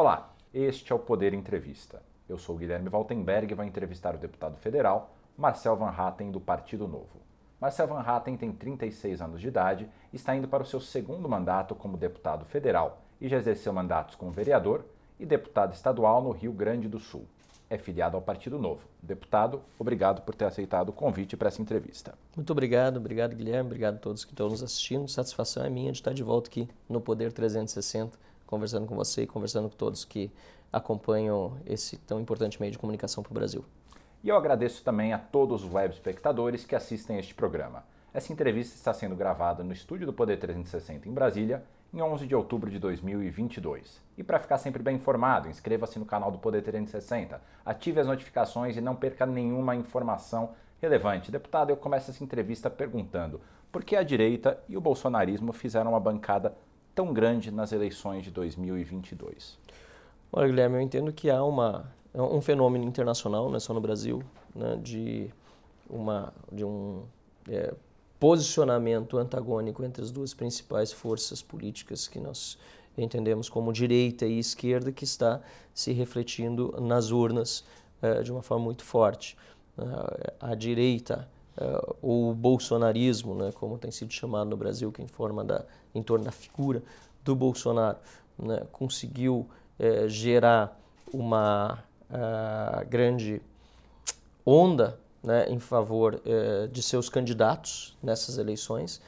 [0.00, 2.00] Olá, este é o Poder Entrevista.
[2.26, 6.88] Eu sou Guilherme Valtenberg e vou entrevistar o deputado federal Marcel Van Hatten, do Partido
[6.88, 7.20] Novo.
[7.60, 11.28] Marcel Van Hatten tem 36 anos de idade e está indo para o seu segundo
[11.28, 14.86] mandato como deputado federal e já exerceu mandatos como vereador
[15.18, 17.26] e deputado estadual no Rio Grande do Sul.
[17.68, 18.88] É filiado ao Partido Novo.
[19.02, 22.14] Deputado, obrigado por ter aceitado o convite para essa entrevista.
[22.34, 25.06] Muito obrigado, obrigado Guilherme, obrigado a todos que estão nos assistindo.
[25.08, 28.18] Satisfação é minha de estar de volta aqui no Poder 360,
[28.50, 30.30] conversando com você e conversando com todos que
[30.72, 33.64] acompanham esse tão importante meio de comunicação para o Brasil.
[34.22, 37.84] E eu agradeço também a todos os web espectadores que assistem este programa.
[38.12, 42.34] Essa entrevista está sendo gravada no estúdio do Poder 360 em Brasília em 11 de
[42.34, 44.00] outubro de 2022.
[44.18, 48.76] E para ficar sempre bem informado, inscreva-se no canal do Poder 360, ative as notificações
[48.76, 51.30] e não perca nenhuma informação relevante.
[51.30, 53.40] Deputado, eu começo essa entrevista perguntando
[53.72, 56.54] por que a direita e o bolsonarismo fizeram uma bancada
[56.94, 59.58] tão grande nas eleições de 2022?
[60.32, 64.22] Olha, Guilherme, eu entendo que há uma, um fenômeno internacional, não é só no Brasil,
[64.54, 65.30] né, de,
[65.88, 67.02] uma, de um
[67.48, 67.74] é,
[68.18, 72.58] posicionamento antagônico entre as duas principais forças políticas que nós
[72.96, 75.40] entendemos como direita e esquerda, que está
[75.72, 77.64] se refletindo nas urnas
[78.02, 79.36] uh, de uma forma muito forte.
[79.78, 81.28] Uh, a direita,
[81.60, 85.64] uh, o bolsonarismo, né, como tem sido chamado no Brasil, que é em forma da,
[85.94, 86.82] em torno da figura
[87.24, 87.98] do Bolsonaro,
[88.38, 89.48] né, conseguiu
[90.08, 90.78] gerar
[91.10, 91.82] uma
[92.90, 93.40] grande
[94.44, 99.00] onda né, em favor eh, de seus candidatos nessas eleições.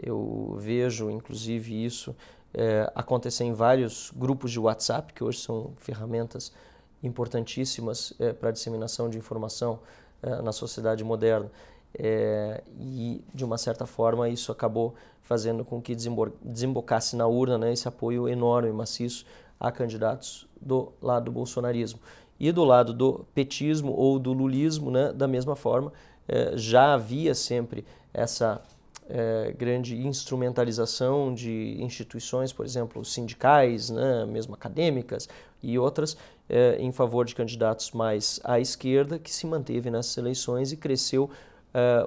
[0.00, 2.14] Eu vejo, inclusive, isso
[2.52, 6.52] eh, acontecer em vários grupos de WhatsApp, que hoje são ferramentas
[7.02, 9.80] importantíssimas eh, para a disseminação de informação
[10.42, 11.50] na sociedade moderna.
[11.98, 15.96] E, de uma certa forma, isso acabou fazendo com que
[16.42, 19.24] desembocasse na urna né, esse apoio enorme, maciço,
[19.58, 21.98] a candidatos do lado do bolsonarismo.
[22.38, 25.92] E do lado do petismo ou do lulismo, né, da mesma forma,
[26.28, 28.60] eh, já havia sempre essa
[29.08, 35.28] eh, grande instrumentalização de instituições, por exemplo, sindicais, né, mesmo acadêmicas
[35.62, 36.16] e outras,
[36.48, 41.30] eh, em favor de candidatos mais à esquerda, que se manteve nessas eleições e cresceu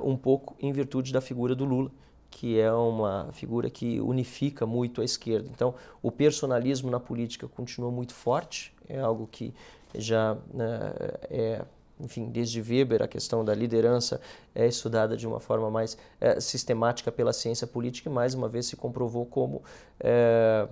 [0.02, 1.92] um pouco em virtude da figura do Lula
[2.30, 5.50] que é uma figura que unifica muito a esquerda.
[5.52, 5.74] Então,
[6.04, 9.54] o personalismo na política continua muito forte, é algo que
[9.96, 10.94] já né,
[11.30, 11.66] é
[12.00, 14.22] enfim, desde Weber, a questão da liderança
[14.54, 18.68] é estudada de uma forma mais é, sistemática pela ciência política e mais uma vez
[18.68, 19.64] se comprovou como,
[20.00, 20.68] é,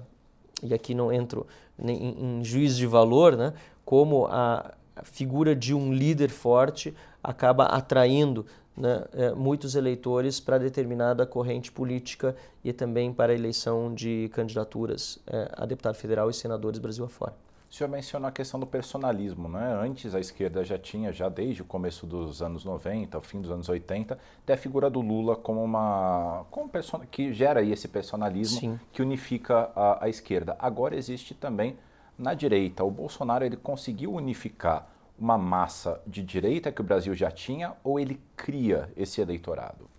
[0.62, 1.48] e aqui não entro
[1.80, 8.46] em, em juízo de valor, né, como a figura de um líder forte acaba atraindo
[8.78, 15.20] né, é, muitos eleitores para determinada corrente política e também para a eleição de candidaturas
[15.28, 17.34] é, a deputado federal e senadores Brasil afora.
[17.70, 19.78] O senhor mencionou a questão do personalismo, né?
[19.82, 23.52] Antes a esquerda já tinha, já desde o começo dos anos 90, o fim dos
[23.52, 26.70] anos 80, até a figura do Lula como uma como
[27.12, 28.80] que gera aí esse personalismo Sim.
[28.94, 30.56] que unifica a, a esquerda.
[30.60, 31.76] Agora existe também
[32.18, 32.84] na direita.
[32.84, 38.00] O Bolsonaro ele conseguiu unificar uma massa de direita que o Brasil já tinha ou
[38.00, 39.90] ele cria esse eleitorado?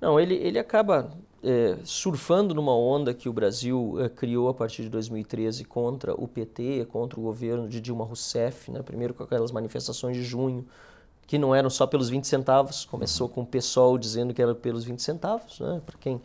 [0.00, 1.12] Não, ele, ele acaba
[1.42, 6.26] é, surfando numa onda que o Brasil é, criou a partir de 2013 contra o
[6.26, 8.82] PT, contra o governo de Dilma Rousseff, né?
[8.82, 10.66] primeiro com aquelas manifestações de junho,
[11.26, 14.84] que não eram só pelos 20 centavos, começou com o PSOL dizendo que era pelos
[14.84, 15.80] 20 centavos, né?
[15.84, 16.20] para quem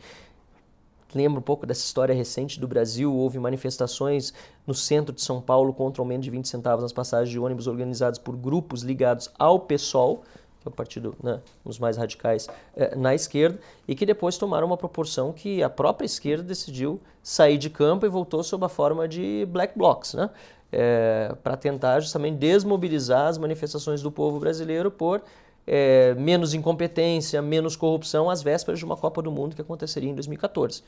[1.13, 4.34] lembra um pouco dessa história recente do Brasil, houve manifestações
[4.66, 7.68] no centro de São Paulo contra o aumento de 20 centavos nas passagens de ônibus
[7.68, 10.23] organizados por grupos ligados ao PSOL,
[10.59, 14.68] que é o partido né, os mais radicais eh, na esquerda, e que depois tomaram
[14.68, 19.07] uma proporção que a própria esquerda decidiu sair de campo e voltou sob a forma
[19.07, 20.29] de black blocs, né?
[20.69, 25.22] É, para tentar justamente desmobilizar as manifestações do povo brasileiro por
[25.67, 30.16] é, menos incompetência, menos corrupção às vésperas de uma Copa do Mundo que aconteceria em
[30.16, 30.81] 2014.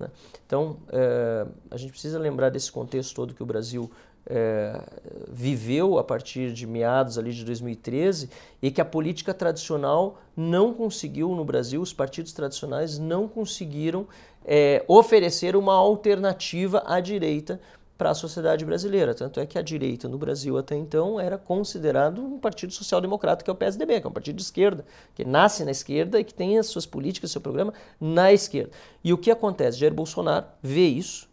[0.00, 0.08] Né?
[0.46, 3.90] Então, é, a gente precisa lembrar desse contexto todo que o Brasil
[4.26, 4.80] é,
[5.28, 8.30] viveu a partir de meados ali de 2013
[8.62, 14.06] e que a política tradicional não conseguiu no Brasil, os partidos tradicionais não conseguiram
[14.44, 17.60] é, oferecer uma alternativa à direita
[18.02, 19.14] para a sociedade brasileira.
[19.14, 23.48] Tanto é que a direita no Brasil até então era considerado um partido social-democrata, que
[23.48, 24.84] é o PSDB, que é um partido de esquerda,
[25.14, 28.72] que nasce na esquerda e que tem as suas políticas, seu programa na esquerda.
[29.04, 29.78] E o que acontece?
[29.78, 31.28] Jair Bolsonaro vê isso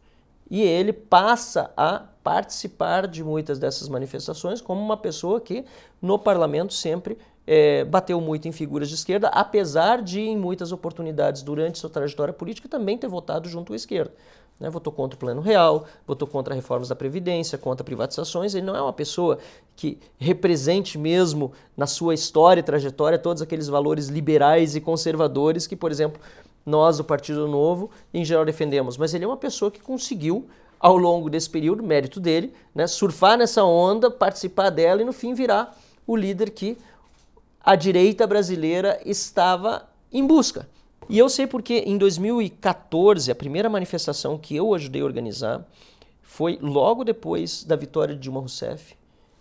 [0.48, 5.66] e ele passa a participar de muitas dessas manifestações como uma pessoa que
[6.00, 7.18] no parlamento sempre
[7.48, 12.32] é, bateu muito em figuras de esquerda, apesar de, em muitas oportunidades durante sua trajetória
[12.32, 14.14] política, também ter votado junto à esquerda.
[14.60, 14.70] Né?
[14.70, 18.54] Votou contra o Plano Real, votou contra reformas da Previdência, contra privatizações.
[18.54, 19.38] Ele não é uma pessoa
[19.76, 25.76] que represente mesmo na sua história e trajetória todos aqueles valores liberais e conservadores que,
[25.76, 26.22] por exemplo,
[26.66, 28.98] nós do Partido Novo, em geral, defendemos.
[28.98, 30.48] Mas ele é uma pessoa que conseguiu
[30.80, 35.34] ao longo desse período, mérito dele, né, surfar nessa onda, participar dela e no fim
[35.34, 35.78] virar
[36.08, 36.78] o líder que
[37.62, 40.68] a direita brasileira estava em busca.
[41.08, 45.66] E eu sei porque em 2014, a primeira manifestação que eu ajudei a organizar
[46.22, 48.96] foi logo depois da vitória de Dilma Rousseff.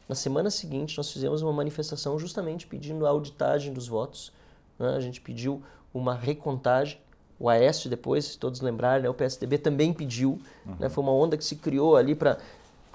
[0.08, 4.32] Na semana seguinte, nós fizemos uma manifestação justamente pedindo a auditagem dos votos.
[4.78, 4.94] Né?
[4.96, 5.62] A gente pediu
[5.92, 6.98] uma recontagem.
[7.38, 9.08] O Aécio, depois, se todos lembrarem, né?
[9.08, 10.40] o PSDB também pediu.
[10.66, 10.76] Uhum.
[10.80, 10.88] Né?
[10.88, 12.38] Foi uma onda que se criou ali para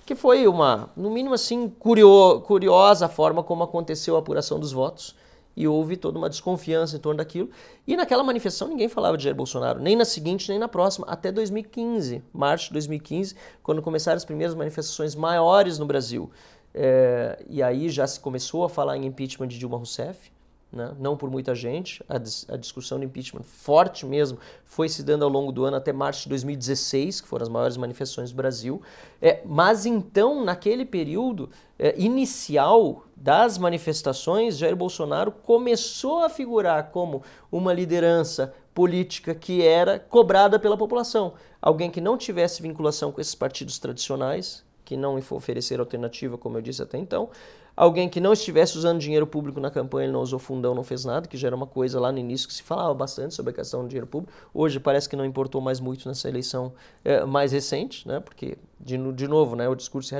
[0.05, 4.73] que foi uma, no mínimo assim, curio, curiosa a forma como aconteceu a apuração dos
[4.73, 5.15] votos
[5.55, 7.49] e houve toda uma desconfiança em torno daquilo.
[7.87, 11.31] E naquela manifestação ninguém falava de Jair Bolsonaro, nem na seguinte, nem na próxima, até
[11.31, 16.29] 2015, março de 2015, quando começaram as primeiras manifestações maiores no Brasil.
[16.73, 20.32] É, e aí já se começou a falar em impeachment de Dilma Rousseff
[20.73, 20.93] né?
[20.99, 22.03] não por muita gente.
[22.09, 25.77] A, dis a, discussão do impeachment forte mesmo foi se dando ao longo do ano
[25.77, 28.81] até março de 2016, que foram as maiores manifestações do Brasil.
[29.21, 37.23] É, mas então, naquele período é, inicial das manifestações, Jair Bolsonaro começou a figurar como
[37.51, 41.33] uma liderança política que era cobrada pela população.
[41.61, 46.61] Alguém que não tivesse vinculação com esses partidos tradicionais, que não ofereceram alternativa, como eu
[46.61, 47.29] disse até então,
[47.75, 51.03] alguém que não estivesse usando dinheiro público na campanha, ele não usou fundão, não fez
[51.05, 53.53] nada, que já era uma coisa lá no início que se falava bastante sobre a
[53.53, 54.33] questão do dinheiro público.
[54.53, 56.73] Hoje parece que não importou mais muito nessa eleição
[57.03, 58.19] é, mais recente, né?
[58.19, 60.15] porque, de, de novo, né, o discurso se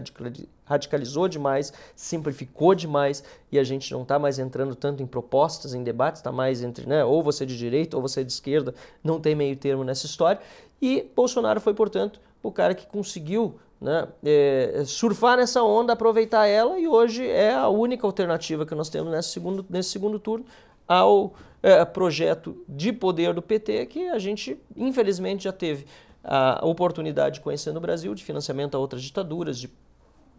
[0.65, 5.83] radicalizou demais, simplificou demais e a gente não está mais entrando tanto em propostas, em
[5.83, 8.73] debates, está mais entre né, ou você de direita ou você de esquerda,
[9.03, 10.41] não tem meio termo nessa história.
[10.81, 16.79] E Bolsonaro foi, portanto, o cara que conseguiu né, é, surfar nessa onda, aproveitar ela
[16.79, 20.45] e hoje é a única alternativa que nós temos nesse segundo, nesse segundo turno
[20.87, 25.85] ao é, projeto de poder do PT que a gente infelizmente já teve
[26.23, 29.69] a oportunidade de conhecer no Brasil, de financiamento a outras ditaduras, de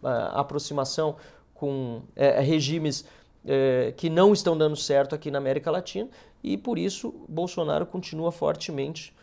[0.03, 1.17] a, aproximação
[1.53, 3.05] com é, regimes
[3.45, 6.09] é, que não estão dando certo aqui na América Latina
[6.43, 9.15] e por isso Bolsonaro continua fortemente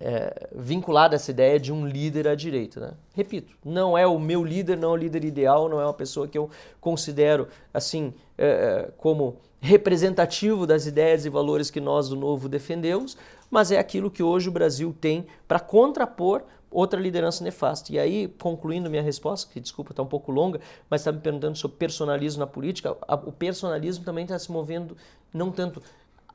[0.00, 2.80] é, é, vinculado a essa ideia de um líder à direita.
[2.80, 2.92] Né?
[3.14, 6.26] Repito, não é o meu líder, não é o líder ideal, não é uma pessoa
[6.26, 6.48] que eu
[6.80, 13.16] considero assim é, é, como representativo das ideias e valores que nós do Novo defendemos,
[13.50, 17.92] mas é aquilo que hoje o Brasil tem para contrapor outra liderança nefasta.
[17.92, 21.58] E aí, concluindo minha resposta, que desculpa está um pouco longa, mas está me perguntando
[21.58, 22.96] sobre personalismo na política,
[23.26, 24.96] o personalismo também está se movendo
[25.34, 25.82] não tanto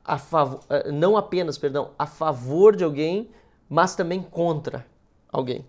[0.04, 3.28] a favor, é, não apenas, perdão, a favor de alguém,
[3.68, 4.86] mas também contra
[5.30, 5.64] alguém.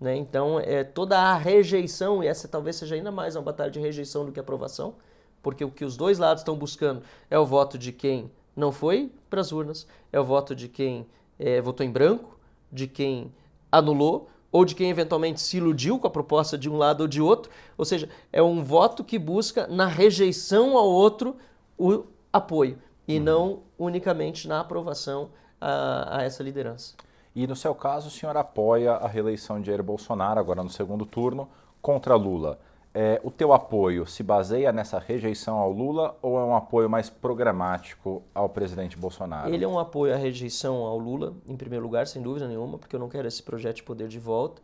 [0.00, 0.16] Né?
[0.16, 4.24] Então, é, toda a rejeição, e essa talvez seja ainda mais uma batalha de rejeição
[4.24, 4.94] do que aprovação,
[5.42, 9.10] porque o que os dois lados estão buscando é o voto de quem não foi
[9.30, 11.06] para as urnas, é o voto de quem
[11.38, 12.38] é, votou em branco,
[12.70, 13.32] de quem
[13.70, 17.20] anulou, ou de quem eventualmente se iludiu com a proposta de um lado ou de
[17.20, 17.50] outro.
[17.76, 21.36] Ou seja, é um voto que busca na rejeição ao outro
[21.76, 23.24] o apoio, e uhum.
[23.24, 25.30] não unicamente na aprovação
[25.60, 26.94] a, a essa liderança.
[27.38, 31.06] E no seu caso, o senhor apoia a reeleição de Jair Bolsonaro, agora no segundo
[31.06, 31.48] turno,
[31.80, 32.58] contra Lula.
[32.92, 37.08] É, o teu apoio se baseia nessa rejeição ao Lula ou é um apoio mais
[37.08, 39.54] programático ao presidente Bolsonaro?
[39.54, 42.96] Ele é um apoio à rejeição ao Lula, em primeiro lugar, sem dúvida nenhuma, porque
[42.96, 44.60] eu não quero esse projeto de poder de volta.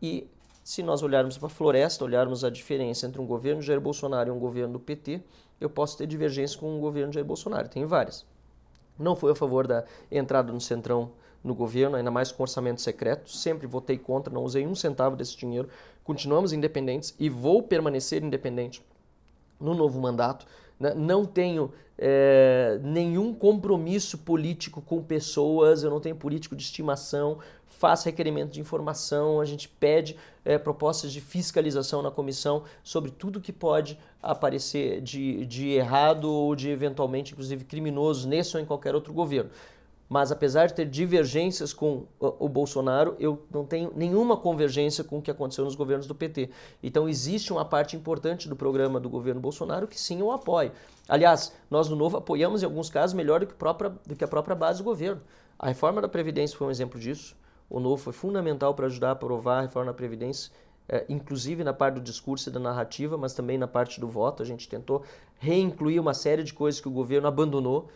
[0.00, 0.26] E
[0.62, 4.30] se nós olharmos para a floresta, olharmos a diferença entre um governo de Jair Bolsonaro
[4.30, 5.20] e um governo do PT,
[5.60, 7.68] eu posso ter divergência com um governo de Jair Bolsonaro.
[7.68, 8.24] Tem várias.
[8.98, 11.10] Não foi a favor da entrada no Centrão
[11.44, 13.30] no governo, ainda mais com orçamento secreto.
[13.30, 15.68] Sempre votei contra, não usei um centavo desse dinheiro.
[16.02, 18.82] Continuamos independentes e vou permanecer independente
[19.60, 20.46] no novo mandato.
[20.80, 20.94] Né?
[20.94, 28.06] Não tenho é, nenhum compromisso político com pessoas, eu não tenho político de estimação, faço
[28.06, 33.52] requerimento de informação, a gente pede é, propostas de fiscalização na comissão sobre tudo que
[33.52, 39.12] pode aparecer de, de errado ou de eventualmente, inclusive, criminoso nesse ou em qualquer outro
[39.12, 39.50] governo.
[40.08, 45.22] Mas apesar de ter divergências com o Bolsonaro, eu não tenho nenhuma convergência com o
[45.22, 46.50] que aconteceu nos governos do PT.
[46.82, 50.72] Então existe uma parte importante do programa do governo Bolsonaro que sim eu apoio.
[51.08, 54.28] Aliás, nós no Novo apoiamos em alguns casos melhor do que, própria, do que a
[54.28, 55.22] própria base do governo.
[55.58, 57.34] A reforma da Previdência foi um exemplo disso.
[57.70, 60.52] O Novo foi fundamental para ajudar a aprovar a reforma da Previdência
[60.88, 64.42] é, inclusive na parte do discurso e da narrativa, mas também na parte do voto.
[64.42, 65.02] A gente tentou
[65.38, 67.88] reincluir uma série de coisas que o governo abandonou,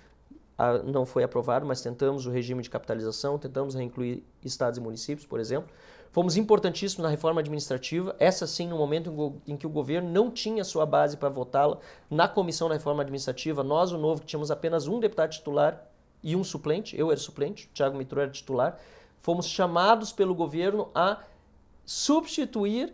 [0.59, 5.25] a, não foi aprovado, mas tentamos o regime de capitalização, tentamos reincluir estados e municípios,
[5.25, 5.71] por exemplo.
[6.11, 10.65] Fomos importantíssimos na reforma administrativa, essa sim no momento em que o governo não tinha
[10.65, 11.79] sua base para votá-la
[12.11, 13.63] na comissão da reforma administrativa.
[13.63, 15.87] Nós, o Novo, que tínhamos apenas um deputado titular
[16.23, 18.81] e um suplente, eu era suplente, o Thiago Mitro era titular,
[19.21, 21.23] fomos chamados pelo governo a
[21.85, 22.93] substituir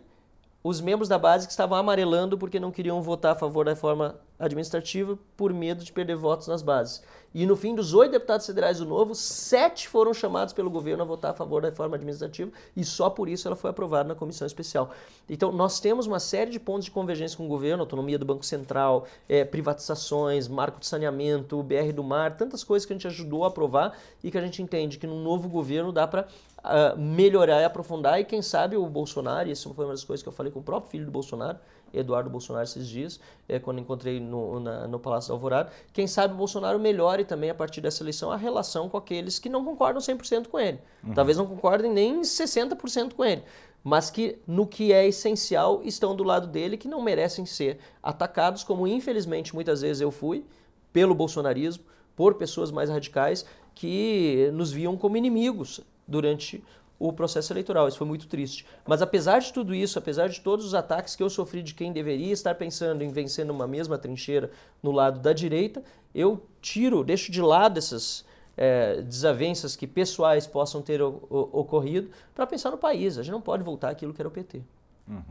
[0.63, 4.19] os membros da base que estavam amarelando porque não queriam votar a favor da reforma
[4.39, 7.01] administrativa por medo de perder votos nas bases.
[7.33, 11.05] E no fim dos oito deputados federais do Novo, sete foram chamados pelo governo a
[11.05, 14.47] votar a favor da reforma administrativa e só por isso ela foi aprovada na comissão
[14.47, 14.91] especial.
[15.29, 18.45] Então nós temos uma série de pontos de convergência com o governo, autonomia do Banco
[18.45, 23.43] Central, é, privatizações, marco de saneamento, BR do Mar, tantas coisas que a gente ajudou
[23.43, 26.27] a aprovar e que a gente entende que no novo governo dá para
[26.65, 30.23] uh, melhorar e aprofundar, e quem sabe o Bolsonaro, e isso foi uma das coisas
[30.23, 31.59] que eu falei com o próprio filho do Bolsonaro,
[31.95, 36.33] Eduardo Bolsonaro, esses dias, é, quando encontrei no, na, no Palácio da Alvorada, quem sabe
[36.33, 40.01] o Bolsonaro melhore também, a partir dessa eleição, a relação com aqueles que não concordam
[40.01, 40.79] 100% com ele.
[41.03, 41.13] Uhum.
[41.13, 43.43] Talvez não concordem nem 60% com ele
[43.87, 48.63] mas que no que é essencial estão do lado dele, que não merecem ser atacados,
[48.63, 50.43] como infelizmente muitas vezes eu fui,
[50.91, 51.83] pelo bolsonarismo,
[52.15, 56.63] por pessoas mais radicais que nos viam como inimigos durante
[56.99, 57.87] o processo eleitoral.
[57.87, 58.65] Isso foi muito triste.
[58.85, 61.91] Mas apesar de tudo isso, apesar de todos os ataques que eu sofri de quem
[61.91, 64.49] deveria estar pensando em vencer numa mesma trincheira
[64.81, 65.83] no lado da direita,
[66.13, 68.25] eu tiro, deixo de lado essas
[68.57, 73.17] é, desavenças que pessoais possam ter ocorrido para pensar no país.
[73.17, 74.61] A gente não pode voltar àquilo que era o PT.
[75.07, 75.21] Uhum.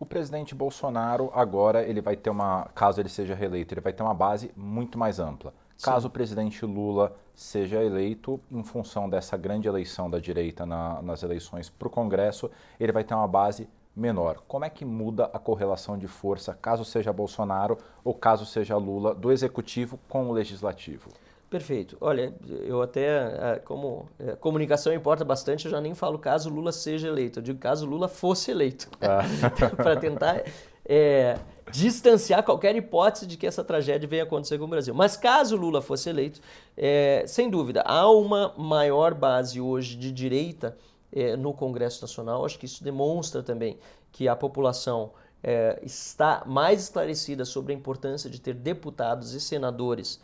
[0.00, 4.02] O presidente Bolsonaro agora ele vai ter uma, caso ele seja reeleito, ele vai ter
[4.02, 5.54] uma base muito mais ampla.
[5.82, 6.06] Caso Sim.
[6.06, 11.68] o presidente Lula seja eleito, em função dessa grande eleição da direita na, nas eleições
[11.68, 14.42] para o Congresso, ele vai ter uma base menor.
[14.46, 19.14] Como é que muda a correlação de força, caso seja Bolsonaro ou caso seja Lula,
[19.14, 21.10] do executivo com o legislativo?
[21.50, 21.98] Perfeito.
[22.00, 27.08] Olha, eu até, como é, comunicação importa bastante, eu já nem falo caso Lula seja
[27.08, 28.88] eleito, eu digo caso Lula fosse eleito.
[29.02, 29.20] Ah.
[29.76, 30.42] Para tentar
[30.88, 31.36] é,
[31.72, 34.94] distanciar qualquer hipótese de que essa tragédia venha acontecer com o Brasil.
[34.94, 36.40] Mas caso Lula fosse eleito,
[36.76, 40.76] é, sem dúvida, há uma maior base hoje de direita
[41.12, 42.44] é, no Congresso Nacional.
[42.44, 43.78] Acho que isso demonstra também
[44.12, 45.10] que a população
[45.42, 50.20] é, está mais esclarecida sobre a importância de ter deputados e senadores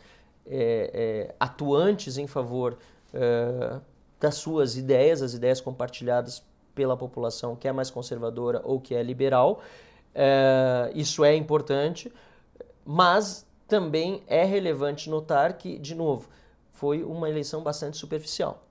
[0.47, 0.91] é,
[1.29, 2.77] é, atuantes em favor
[3.13, 3.79] é,
[4.19, 9.03] das suas ideias, as ideias compartilhadas pela população que é mais conservadora ou que é
[9.03, 9.61] liberal.
[10.21, 12.11] É, isso é importante,
[12.85, 16.27] mas também é relevante notar que, de novo,
[16.71, 18.65] foi uma eleição bastante superficial.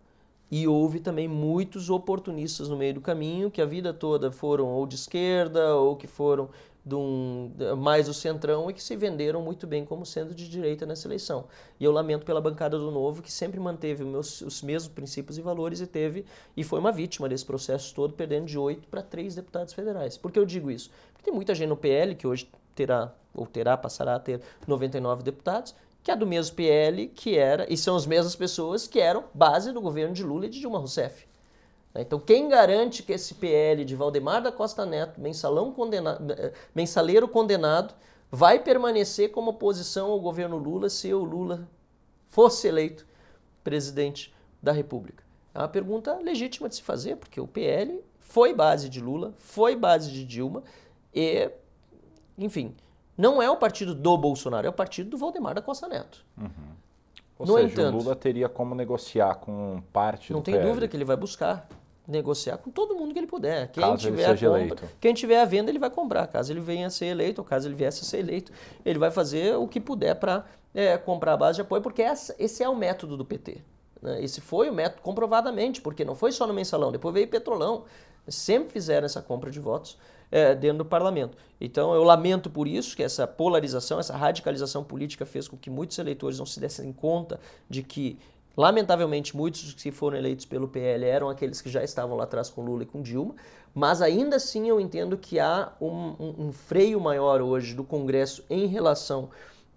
[0.50, 4.86] E houve também muitos oportunistas no meio do caminho que a vida toda foram ou
[4.86, 6.50] de esquerda ou que foram
[6.90, 11.06] um, mais o centrão e que se venderam muito bem como sendo de direita nessa
[11.06, 11.44] eleição.
[11.78, 15.38] E eu lamento pela bancada do Novo que sempre manteve os, meus, os mesmos princípios
[15.38, 16.24] e valores e teve
[16.56, 20.16] e foi uma vítima desse processo todo, perdendo de oito para três deputados federais.
[20.16, 20.90] Por que eu digo isso?
[21.12, 25.22] Porque tem muita gente no PL que hoje terá ou terá passará a ter 99
[25.22, 29.24] deputados que é do mesmo PL que era e são as mesmas pessoas que eram
[29.34, 31.26] base do governo de Lula e de Dilma Rousseff.
[31.94, 32.02] Né?
[32.02, 37.28] Então, quem garante que esse PL de Valdemar da Costa Neto, mensalão condenado, eh, mensaleiro
[37.28, 37.94] condenado,
[38.30, 41.68] vai permanecer como oposição ao governo Lula se o Lula
[42.28, 43.06] fosse eleito
[43.64, 45.24] presidente da República?
[45.54, 49.74] É uma pergunta legítima de se fazer, porque o PL foi base de Lula, foi
[49.74, 50.62] base de Dilma
[51.14, 51.50] e,
[52.36, 52.76] enfim,
[53.16, 56.24] não é o partido do Bolsonaro, é o partido do Valdemar da Costa Neto.
[56.36, 56.77] Uhum.
[57.38, 60.66] Ou no seja, entanto, o Lula teria como negociar com parte não do Não tem
[60.66, 61.68] dúvida que ele vai buscar
[62.08, 63.68] negociar com todo mundo que ele puder.
[63.68, 64.88] Quem caso tiver ele compra, eleito.
[64.98, 66.26] Quem tiver a venda, ele vai comprar.
[66.26, 68.50] Caso ele venha a ser eleito, ou caso ele viesse a ser eleito,
[68.82, 72.34] ele vai fazer o que puder para é, comprar a base de apoio, porque essa,
[72.38, 73.58] esse é o método do PT.
[74.00, 74.24] Né?
[74.24, 77.84] Esse foi o método, comprovadamente, porque não foi só no mensalão, depois veio Petrolão.
[78.26, 79.98] Sempre fizeram essa compra de votos
[80.30, 81.36] é, dentro do parlamento.
[81.60, 85.98] Então eu lamento por isso que essa polarização, essa radicalização política fez com que muitos
[85.98, 88.18] eleitores não se dessem conta de que
[88.58, 92.64] Lamentavelmente, muitos que foram eleitos pelo PL eram aqueles que já estavam lá atrás com
[92.64, 93.36] Lula e com Dilma,
[93.72, 98.44] mas ainda assim eu entendo que há um, um, um freio maior hoje do Congresso
[98.50, 99.30] em relação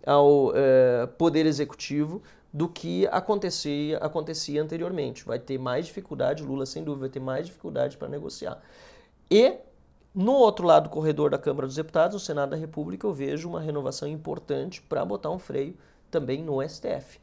[0.03, 5.25] ao eh, Poder Executivo do que acontecia, acontecia anteriormente.
[5.25, 8.60] Vai ter mais dificuldade, Lula sem dúvida vai ter mais dificuldade para negociar.
[9.29, 9.58] E
[10.13, 13.50] no outro lado do corredor da Câmara dos Deputados, no Senado da República, eu vejo
[13.50, 15.75] uma renovação importante para botar um freio
[16.10, 17.20] também no STF.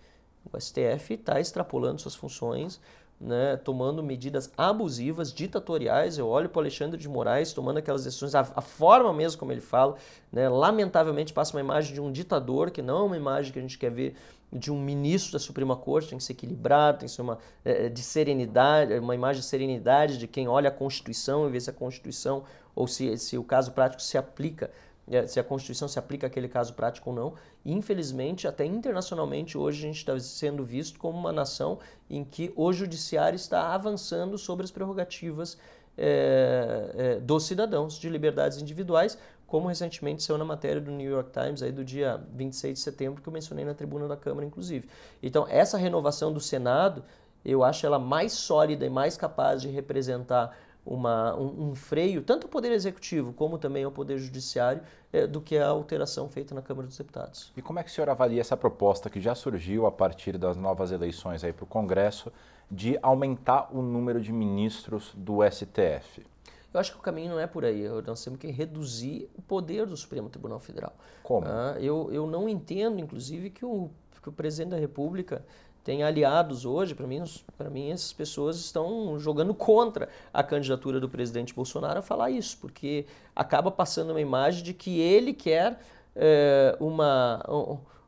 [0.51, 2.81] O STF está extrapolando suas funções
[3.21, 6.19] né, tomando medidas abusivas, ditatoriais.
[6.19, 9.53] Eu olho para o Alexandre de Moraes tomando aquelas decisões, a, a forma mesmo como
[9.53, 9.97] ele fala,
[10.33, 13.63] né, lamentavelmente passa uma imagem de um ditador, que não é uma imagem que a
[13.63, 14.15] gente quer ver
[14.51, 17.89] de um ministro da Suprema Corte, tem que ser equilibrado, tem que ser uma é,
[17.91, 21.73] de serenidade, uma imagem de serenidade de quem olha a Constituição e vê se a
[21.73, 22.45] Constituição
[22.79, 24.71] ou se, se o caso prático se aplica
[25.11, 27.35] é, se a Constituição se aplica àquele caso prático ou não.
[27.65, 31.79] E, infelizmente, até internacionalmente, hoje a gente está sendo visto como uma nação
[32.11, 35.57] em que o judiciário está avançando sobre as prerrogativas
[35.97, 39.17] é, é, dos cidadãos de liberdades individuais,
[39.47, 43.23] como recentemente saiu na matéria do New York Times aí do dia 26 de setembro,
[43.23, 44.91] que eu mencionei na tribuna da Câmara, inclusive.
[45.23, 47.03] Então, essa renovação do Senado,
[47.43, 50.55] eu acho ela mais sólida e mais capaz de representar
[50.89, 54.81] uma, um, um, freio, tanto ao Poder Executivo como também ao Poder Judiciário,
[55.13, 57.53] é, do que a alteração feita na Câmara dos Deputados.
[57.55, 60.57] E como é que o senhor avalia essa proposta que já surgiu a partir das
[60.57, 62.33] novas eleições para o Congresso
[62.71, 66.27] de aumentar o número de ministros do STF?
[66.73, 67.87] Eu acho que o caminho não é por aí.
[68.07, 70.95] Nós temos que reduzir o poder do Supremo Tribunal Federal.
[71.23, 71.47] Como?
[71.47, 73.91] Ah, eu, eu não entendo, inclusive, que o,
[74.23, 75.45] que o presidente da República
[75.89, 77.25] tem aliados hoje, para mim,
[77.57, 82.59] para mim essas pessoas estão jogando contra a candidatura do presidente Bolsonaro a falar isso,
[82.61, 85.81] porque acaba passando uma imagem de que ele quer
[86.15, 87.43] é, uma,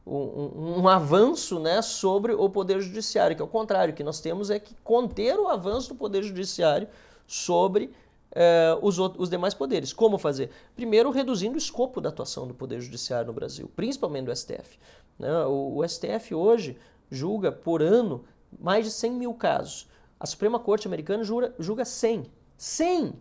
[0.06, 4.20] um, um, avanço né, sobre o Poder Judiciário, que é o contrário, o que nós
[4.20, 6.86] temos é que conter o avanço do Poder Judiciário
[7.26, 7.90] sobre
[8.30, 9.90] é, os, os demais poderes.
[9.90, 10.50] Como fazer?
[10.76, 14.78] Primeiro, reduzindo o escopo da atuação do Poder Judiciário no Brasil, principalmente do STF.
[15.18, 15.32] Né?
[15.46, 16.76] O, o STF hoje
[17.10, 18.24] julga por ano
[18.58, 19.88] mais de 100 mil casos.
[20.18, 22.26] A Suprema Corte Americana julga, julga 100.
[22.56, 23.14] 100!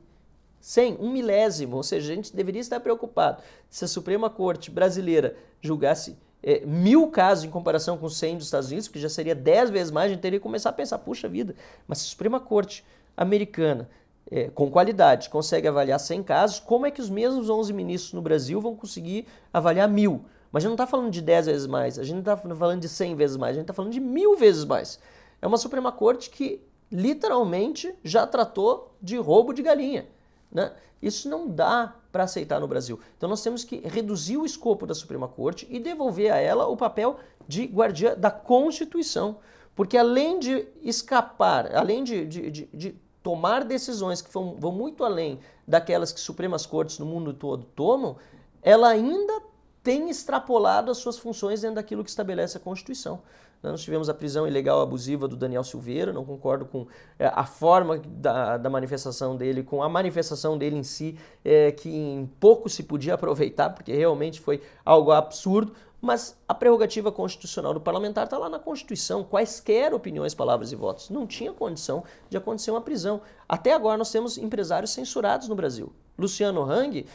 [0.60, 1.78] 100, um milésimo.
[1.78, 7.10] Ou seja, a gente deveria estar preocupado se a Suprema Corte brasileira julgasse é, mil
[7.10, 10.14] casos em comparação com 100 dos Estados Unidos, que já seria 10 vezes mais, a
[10.14, 11.54] gente teria que começar a pensar, puxa vida,
[11.88, 12.84] mas se a Suprema Corte
[13.16, 13.90] americana,
[14.32, 18.22] é, com qualidade, consegue avaliar 100 casos, como é que os mesmos 11 ministros no
[18.22, 20.24] Brasil vão conseguir avaliar mil?
[20.52, 22.82] Mas a gente não está falando de 10 vezes mais, a gente não está falando
[22.82, 25.00] de 100 vezes mais, a gente está falando de mil vezes mais.
[25.42, 30.08] É uma Suprema Corte que literalmente já tratou de roubo de galinha.
[30.52, 30.72] Né?
[31.02, 33.00] Isso não dá para aceitar no Brasil.
[33.18, 36.76] Então nós temos que reduzir o escopo da Suprema Corte e devolver a ela o
[36.76, 39.38] papel de guardiã da Constituição.
[39.76, 45.04] Porque além de escapar, além de, de, de, de tomar decisões que vão, vão muito
[45.04, 48.18] além daquelas que Supremas Cortes no mundo todo tomam,
[48.62, 49.42] ela ainda
[49.84, 53.22] tem extrapolado as suas funções dentro daquilo que estabelece a Constituição.
[53.62, 56.88] Nós tivemos a prisão ilegal abusiva do Daniel Silveira, não concordo com
[57.18, 61.90] é, a forma da, da, manifestação dele, com a manifestação dele em si, é, que
[61.90, 67.82] em pouco se podia aproveitar, porque realmente foi algo absurdo, mas a prerrogativa constitucional do
[67.82, 71.10] parlamentar está lá na Constituição, quaisquer opiniões, palavras e votos.
[71.10, 73.20] Não tinha condição de acontecer uma prisão.
[73.48, 75.92] Até agora nós temos empresários censurados no Brasil.
[76.18, 77.06] Luciano Hang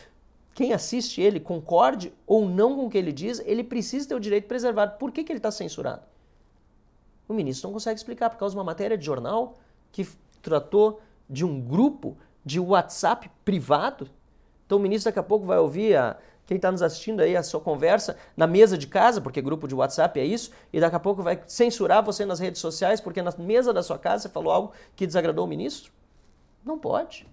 [0.55, 4.21] quem assiste ele, concorde ou não com o que ele diz, ele precisa ter o
[4.21, 4.97] direito preservado.
[4.99, 6.03] Por que, que ele está censurado?
[7.29, 9.59] O ministro não consegue explicar, por causa de uma matéria de jornal
[9.91, 10.07] que
[10.41, 14.09] tratou de um grupo de WhatsApp privado.
[14.65, 17.43] Então o ministro daqui a pouco vai ouvir a, quem está nos assistindo aí a
[17.43, 21.01] sua conversa na mesa de casa, porque grupo de WhatsApp é isso, e daqui a
[21.01, 24.53] pouco vai censurar você nas redes sociais porque na mesa da sua casa você falou
[24.53, 25.93] algo que desagradou o ministro?
[26.65, 27.27] Não pode.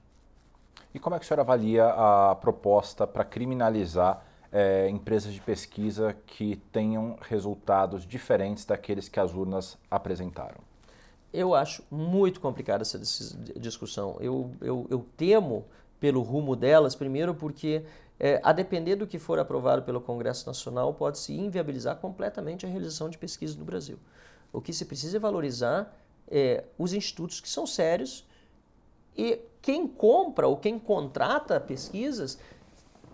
[0.93, 6.15] E como é que o senhor avalia a proposta para criminalizar é, empresas de pesquisa
[6.25, 10.59] que tenham resultados diferentes daqueles que as urnas apresentaram?
[11.33, 12.99] Eu acho muito complicada essa
[13.57, 14.17] discussão.
[14.19, 15.65] Eu, eu, eu temo
[15.97, 17.85] pelo rumo delas, primeiro porque,
[18.19, 23.09] é, a depender do que for aprovado pelo Congresso Nacional, pode-se inviabilizar completamente a realização
[23.09, 23.97] de pesquisa no Brasil.
[24.51, 25.95] O que se precisa é valorizar
[26.27, 28.27] é, os institutos que são sérios
[29.17, 32.37] e quem compra ou quem contrata pesquisas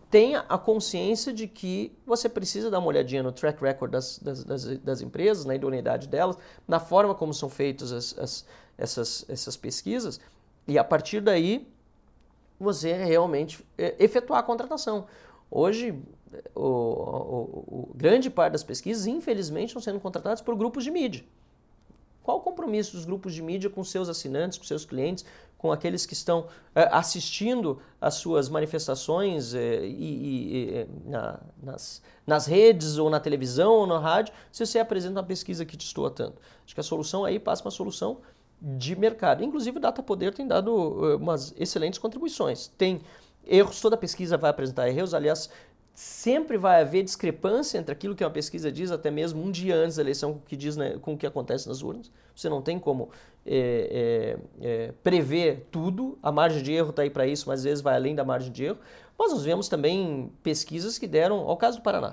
[0.09, 4.43] tenha a consciência de que você precisa dar uma olhadinha no track record das, das,
[4.43, 8.45] das, das empresas, na idoneidade delas, na forma como são feitas as, as,
[8.77, 10.19] essas, essas pesquisas,
[10.67, 11.67] e a partir daí
[12.59, 15.05] você realmente é, efetuar a contratação.
[15.49, 15.93] Hoje,
[16.55, 21.23] o, o, o, grande parte das pesquisas, infelizmente, estão sendo contratadas por grupos de mídia.
[22.27, 25.23] Qual o compromisso dos grupos de mídia com seus assinantes, com seus clientes,
[25.57, 32.01] com aqueles que estão é, assistindo às suas manifestações é, e, e é, na, nas,
[32.25, 35.85] nas redes ou na televisão ou na rádio, se você apresenta uma pesquisa que te
[35.85, 36.41] estou tanto.
[36.65, 38.17] Acho que a solução aí passa uma solução
[38.61, 39.41] de mercado.
[39.41, 40.75] Inclusive o Data Poder tem dado
[41.15, 42.67] umas excelentes contribuições.
[42.77, 42.99] Tem
[43.45, 45.49] erros, toda pesquisa vai apresentar erros, aliás,
[45.97, 49.95] sempre vai haver discrepância entre aquilo que uma pesquisa diz, até mesmo um dia antes
[49.95, 52.11] da eleição, com o que, diz, né, com o que acontece nas urnas.
[52.35, 53.09] Você não tem como
[53.43, 57.63] é, é, é, prever tudo, a margem de erro está aí para isso, mas às
[57.63, 58.77] vezes vai além da margem de erro.
[59.17, 62.11] Mas nós vemos também pesquisas que deram, ao caso do Paraná,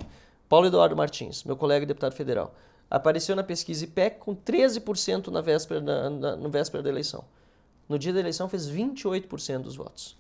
[0.49, 2.55] Paulo Eduardo Martins, meu colega deputado federal,
[2.91, 7.23] apareceu na pesquisa IPEC com 13% na véspera, na, na, no véspera da eleição.
[7.87, 10.17] No dia da eleição fez 28% dos votos.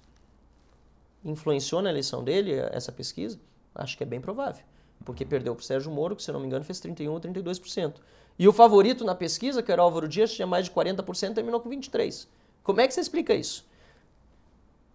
[1.24, 3.38] Influenciou na eleição dele essa pesquisa?
[3.74, 4.64] Acho que é bem provável.
[5.04, 7.94] Porque perdeu para o Sérgio Moro, que se não me engano fez 31% ou 32%.
[8.38, 11.60] E o favorito na pesquisa, que era o Álvaro Dias, tinha mais de 40%, terminou
[11.60, 12.26] com 23%.
[12.62, 13.66] Como é que você explica isso?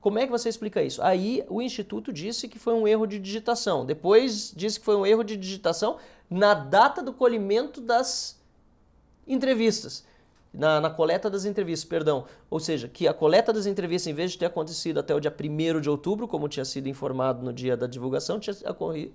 [0.01, 1.01] Como é que você explica isso?
[1.01, 3.85] Aí o Instituto disse que foi um erro de digitação.
[3.85, 5.97] Depois disse que foi um erro de digitação
[6.29, 8.39] na data do colhimento das
[9.27, 10.05] entrevistas
[10.53, 12.25] na, na, coleta das entrevistas, perdão.
[12.49, 15.33] Ou seja, que a coleta das entrevistas, em vez de ter acontecido até o dia
[15.33, 18.55] 1 de outubro, como tinha sido informado no dia da divulgação, tinha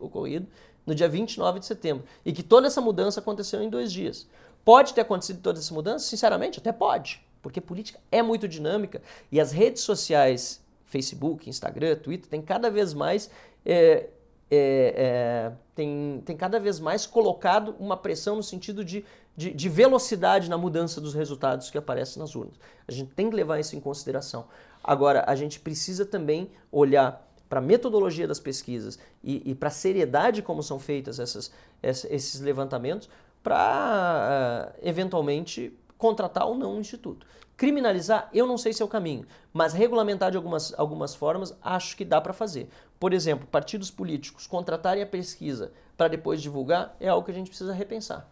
[0.01, 0.47] ocorrido
[0.87, 2.05] no dia 29 de setembro.
[2.25, 4.29] E que toda essa mudança aconteceu em dois dias.
[4.65, 6.07] Pode ter acontecido toda essa mudança?
[6.07, 7.23] Sinceramente, até pode.
[7.43, 12.95] Porque política é muito dinâmica e as redes sociais, Facebook, Instagram, Twitter, tem cada vez
[12.95, 13.31] mais.
[13.67, 14.09] É,
[14.51, 19.05] é, é, tem, tem cada vez mais colocado uma pressão no sentido de
[19.37, 22.55] de, de, velocidade na mudança dos resultados que aparecem nas urnas.
[22.87, 24.47] A gente tem que levar isso em consideração.
[24.83, 29.73] Agora, a gente precisa também olhar para a metodologia das pesquisas e, e para a
[29.73, 31.51] seriedade como são feitas essas,
[31.83, 33.09] esses levantamentos
[33.43, 37.27] para, uh, eventualmente, contratar ou não um instituto.
[37.57, 41.97] Criminalizar, eu não sei se é o caminho, mas regulamentar de algumas, algumas formas, acho
[41.97, 42.69] que dá para fazer.
[42.99, 47.49] Por exemplo, partidos políticos contratarem a pesquisa para depois divulgar é algo que a gente
[47.49, 48.29] precisa repensar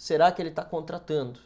[0.00, 1.38] será que ele está contratando?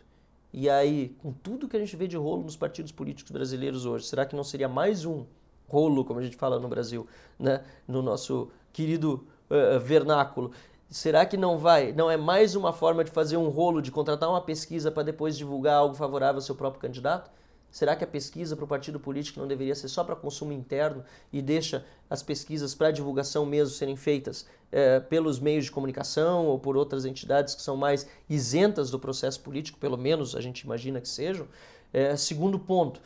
[0.53, 4.07] E aí, com tudo que a gente vê de rolo nos partidos políticos brasileiros hoje,
[4.07, 5.27] será que não seria mais um
[5.69, 7.05] rolo, como a gente fala no Brasil,
[7.37, 7.65] né?
[7.89, 10.53] no nosso querido uh, vernáculo?
[10.89, 14.31] Será que não vai, não é mais uma forma de fazer um rolo, de contratar
[14.31, 17.33] uma pesquisa para depois divulgar algo favorável ao seu próprio candidato?
[17.75, 21.05] Será que a pesquisa para o partido político não deveria ser só para consumo interno
[21.33, 26.57] e deixa as pesquisas para divulgação mesmo serem feitas é, pelos meios de comunicação ou
[26.57, 31.01] por outras entidades que são mais isentas do processo político, pelo menos a gente imagina
[31.01, 31.49] que sejam?
[31.93, 33.01] É, segundo ponto,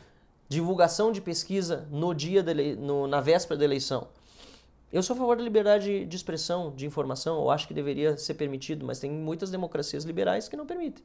[0.47, 2.45] divulgação de pesquisa no dia
[2.77, 4.07] no, na véspera da eleição.
[4.93, 8.35] Eu sou a favor da liberdade de expressão, de informação, eu acho que deveria ser
[8.35, 11.03] permitido, mas tem muitas democracias liberais que não permitem.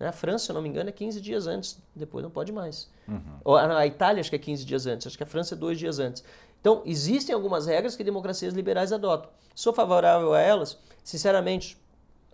[0.00, 0.08] Né?
[0.08, 2.88] A França, se eu não me engano, é 15 dias antes, depois não pode mais.
[3.06, 3.54] Uhum.
[3.54, 5.98] A Itália acho que é 15 dias antes, acho que a França é dois dias
[5.98, 6.24] antes.
[6.60, 9.30] Então, existem algumas regras que democracias liberais adotam.
[9.54, 11.78] Sou favorável a elas, sinceramente,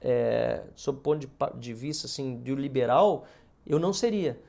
[0.01, 3.27] é, sob o ponto de, de vista assim, de liberal,
[3.67, 4.41] eu não seria.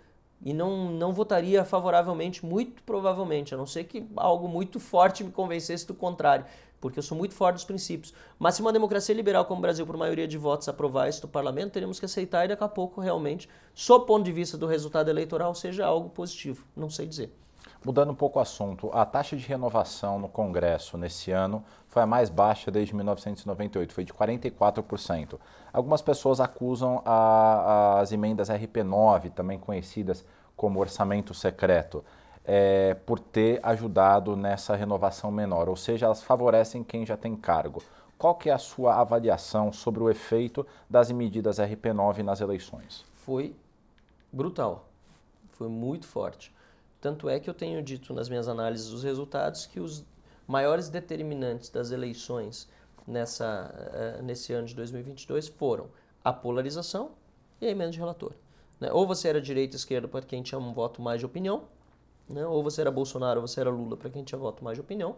[0.41, 5.31] E não, não votaria favoravelmente, muito provavelmente, a não ser que algo muito forte me
[5.31, 6.45] convencesse do contrário
[6.79, 8.13] porque eu sou muito forte dos princípios.
[8.37, 11.27] Mas se uma democracia liberal como o Brasil, por maioria de votos, aprovar isso do
[11.27, 13.49] parlamento, teremos que aceitar e daqui a pouco, realmente,
[13.89, 16.65] o ponto de vista do resultado eleitoral, seja algo positivo.
[16.75, 17.31] Não sei dizer.
[17.85, 22.07] Mudando um pouco o assunto, a taxa de renovação no Congresso nesse ano foi a
[22.07, 25.39] mais baixa desde 1998, foi de 44%.
[25.71, 32.03] Algumas pessoas acusam a, as emendas RP9, também conhecidas como orçamento secreto
[32.43, 37.83] é, por ter ajudado nessa renovação menor, ou seja, elas favorecem quem já tem cargo.
[38.17, 43.05] Qual que é a sua avaliação sobre o efeito das medidas RP9 nas eleições?
[43.13, 43.55] Foi
[44.31, 44.85] brutal,
[45.51, 46.55] foi muito forte.
[46.99, 50.03] Tanto é que eu tenho dito nas minhas análises dos resultados que os
[50.47, 52.69] maiores determinantes das eleições
[53.07, 55.89] nessa, uh, nesse ano de 2022 foram
[56.23, 57.11] a polarização
[57.61, 58.33] e a emenda de relator.
[58.79, 58.91] Né?
[58.91, 61.63] Ou você era direita ou esquerda para quem tinha um voto mais de opinião,
[62.29, 62.45] né?
[62.45, 65.15] Ou você era Bolsonaro ou você era Lula, para quem tinha voto mais de opinião,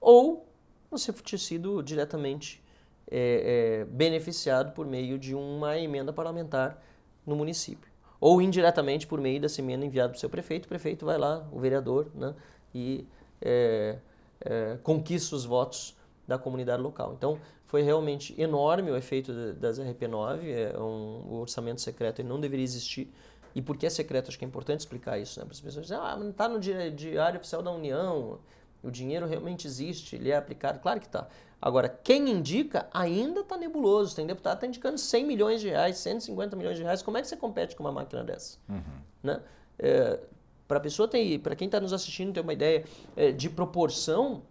[0.00, 0.46] ou
[0.90, 2.62] você tinha sido diretamente
[3.10, 6.82] é, é, beneficiado por meio de uma emenda parlamentar
[7.26, 7.90] no município.
[8.22, 11.44] Ou indiretamente por meio dessa emenda enviada para o seu prefeito, o prefeito vai lá,
[11.50, 12.32] o vereador, né,
[12.72, 13.04] e
[13.40, 13.98] é,
[14.40, 17.14] é conquista os votos da comunidade local.
[17.18, 22.62] Então, foi realmente enorme o efeito das RP9, é um, o orçamento secreto não deveria
[22.62, 23.12] existir,
[23.56, 24.28] e por que é secreto?
[24.28, 25.44] Acho que é importante explicar isso, né?
[25.44, 28.38] Para as pessoas ah, não está no Diário Oficial da União,
[28.82, 30.78] o dinheiro realmente existe, ele é aplicado.
[30.80, 31.28] Claro que está.
[31.60, 34.16] Agora, quem indica ainda está nebuloso.
[34.16, 37.02] Tem deputado que está indicando 100 milhões de reais, 150 milhões de reais.
[37.02, 38.58] Como é que você compete com uma máquina dessa?
[38.68, 38.82] Uhum.
[39.22, 39.40] Né?
[39.78, 40.18] É,
[40.66, 44.42] para pessoa ter, para quem está nos assistindo ter uma ideia é, de proporção,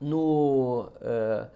[0.00, 1.46] no, é,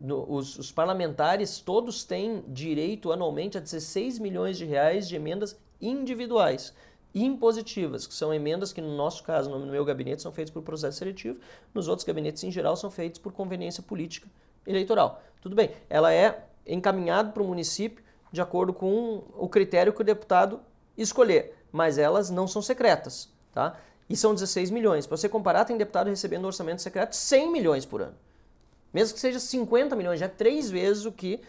[0.00, 5.58] no os, os, parlamentares todos têm direito anualmente a 16 milhões de reais de emendas
[5.80, 6.74] individuais.
[7.14, 10.98] Impositivas, que são emendas que, no nosso caso, no meu gabinete, são feitas por processo
[10.98, 11.38] seletivo,
[11.74, 14.28] nos outros gabinetes, em geral, são feitas por conveniência política
[14.66, 15.22] eleitoral.
[15.40, 20.04] Tudo bem, ela é encaminhada para o município de acordo com o critério que o
[20.04, 20.60] deputado
[20.96, 23.76] escolher, mas elas não são secretas, tá?
[24.08, 25.06] E são 16 milhões.
[25.06, 28.14] Para você comparar, tem deputado recebendo orçamento secreto 100 milhões por ano.
[28.92, 31.40] Mesmo que seja 50 milhões, já é três vezes o que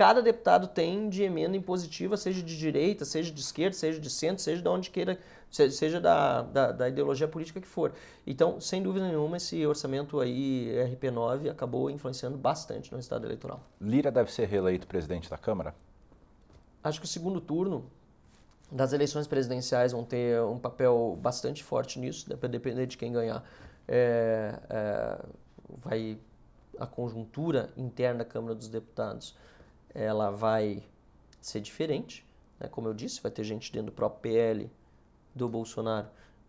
[0.00, 4.42] cada deputado tem de emenda impositiva, seja de direita, seja de esquerda, seja de centro,
[4.42, 5.18] seja de onde queira,
[5.50, 7.92] seja da, da, da, ideologia política que for.
[8.26, 13.60] Então, sem dúvida nenhuma, esse orçamento aí, RP9, acabou influenciando bastante no resultado eleitoral.
[13.78, 15.74] Lira deve ser reeleito presidente da Câmara?
[16.82, 17.84] Acho que o segundo turno
[18.72, 23.44] das eleições presidenciais vão ter um papel bastante forte nisso, depender de quem ganhar.
[23.86, 25.18] É, é,
[25.76, 26.16] vai
[26.78, 29.36] a conjuntura interna da Câmara dos Deputados
[29.94, 30.82] ela vai
[31.40, 32.24] ser diferente.
[32.58, 32.68] Né?
[32.68, 34.70] Como eu disse, vai ter gente dentro do próprio PL
[35.34, 36.08] do Bolsonaro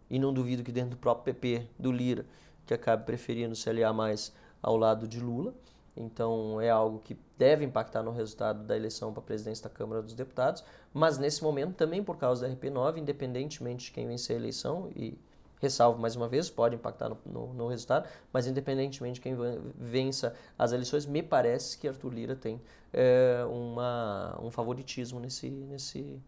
[0.09, 2.25] e não duvido que dentro do próprio PP do Lira
[2.65, 5.53] que acabe preferindo se aliar mais ao lado de Lula.
[5.95, 10.01] Então é algo que deve impactar no resultado da eleição para a presidência da Câmara
[10.01, 14.39] dos Deputados, mas nesse momento também por causa da RP9, independentemente de quem vencer a
[14.39, 15.17] eleição e
[15.61, 19.37] ressalvo mais uma vez, pode impactar no, no, no, resultado, mas independentemente de quem
[19.77, 22.59] vença as eleições, me parece que Arthur Lira tem
[22.91, 26.19] é, uma, um favoritismo nesse, nesse,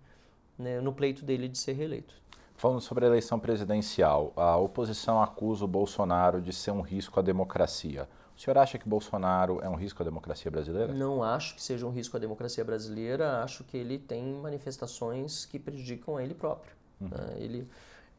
[0.57, 2.13] né, no pleito dele de ser reeleito.
[2.55, 7.23] Falando sobre a eleição presidencial, a oposição acusa o Bolsonaro de ser um risco à
[7.23, 8.07] democracia.
[8.37, 10.93] O senhor acha que Bolsonaro é um risco à democracia brasileira?
[10.93, 13.43] Não acho que seja um risco à democracia brasileira.
[13.43, 16.73] Acho que ele tem manifestações que prejudicam a ele próprio.
[16.99, 17.09] Uhum.
[17.09, 17.33] Né?
[17.37, 17.67] Ele,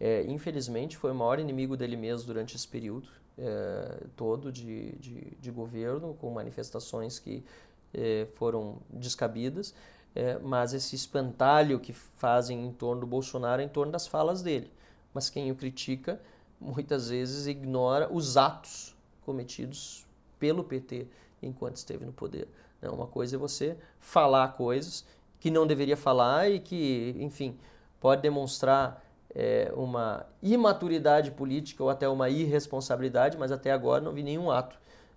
[0.00, 5.36] é, infelizmente, foi o maior inimigo dele mesmo durante esse período é, todo de, de,
[5.40, 7.44] de, governo, com manifestações que
[7.92, 9.74] é, foram descabidas,
[10.14, 14.42] é, mas esse espantalho que fazem em torno do Bolsonaro é em torno das falas
[14.42, 14.70] dele.
[15.12, 16.20] Mas quem o critica
[16.60, 20.06] muitas vezes ignora os atos cometidos
[20.38, 21.06] pelo PT
[21.42, 22.48] enquanto esteve no poder.
[22.80, 22.88] Né?
[22.88, 25.04] Uma coisa é você falar coisas
[25.40, 27.58] que não deveria falar e que, enfim,
[28.00, 29.03] pode demonstrar
[29.34, 34.76] é, uma imaturidade política ou até uma irresponsabilidade, mas até agora não vi nenhum ato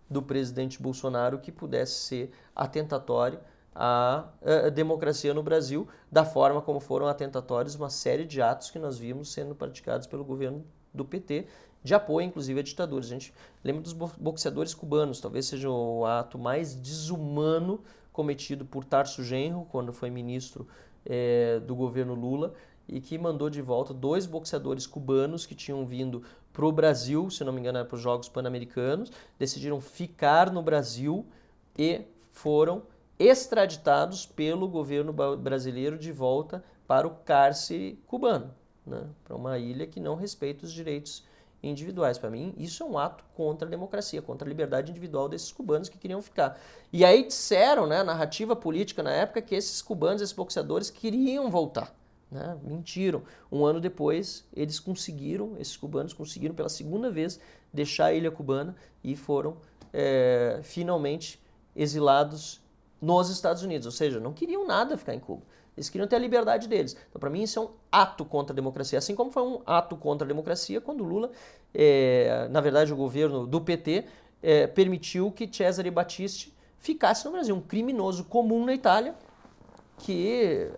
[0.09, 3.39] do presidente Bolsonaro que pudesse ser atentatório
[3.75, 4.25] à,
[4.65, 8.97] à democracia no Brasil, da forma como foram atentatórios uma série de atos que nós
[8.97, 11.47] vimos sendo praticados pelo governo do PT,
[11.83, 13.05] de apoio inclusive a ditaduras.
[13.05, 19.23] A gente lembra dos boxeadores cubanos, talvez seja o ato mais desumano cometido por Tarso
[19.23, 20.67] Genro, quando foi ministro
[21.05, 22.53] é, do governo Lula,
[22.87, 26.23] e que mandou de volta dois boxeadores cubanos que tinham vindo
[26.53, 31.25] para o Brasil, se não me engano, para os Jogos Pan-Americanos, decidiram ficar no Brasil
[31.77, 32.83] e foram
[33.19, 38.53] extraditados pelo governo brasileiro de volta para o cárcere cubano,
[38.85, 39.03] né?
[39.23, 41.23] para uma ilha que não respeita os direitos
[41.61, 42.17] individuais.
[42.17, 45.89] Para mim, isso é um ato contra a democracia, contra a liberdade individual desses cubanos
[45.89, 46.59] que queriam ficar.
[46.93, 51.93] E aí disseram, né, narrativa política na época, que esses cubanos, esses boxeadores, queriam voltar.
[52.31, 52.57] Né?
[52.63, 53.23] Mentiram.
[53.51, 57.39] Um ano depois, eles conseguiram, esses cubanos conseguiram pela segunda vez
[57.73, 59.57] deixar a ilha cubana e foram
[59.93, 61.41] é, finalmente
[61.75, 62.61] exilados
[63.01, 63.85] nos Estados Unidos.
[63.85, 65.43] Ou seja, não queriam nada ficar em Cuba.
[65.75, 66.97] Eles queriam ter a liberdade deles.
[67.07, 68.97] Então, para mim, isso é um ato contra a democracia.
[68.97, 71.31] Assim como foi um ato contra a democracia quando Lula,
[71.73, 74.05] é, na verdade, o governo do PT,
[74.41, 77.55] é, permitiu que Cesare Battisti ficasse no Brasil.
[77.55, 79.13] Um criminoso comum na Itália
[79.99, 80.71] que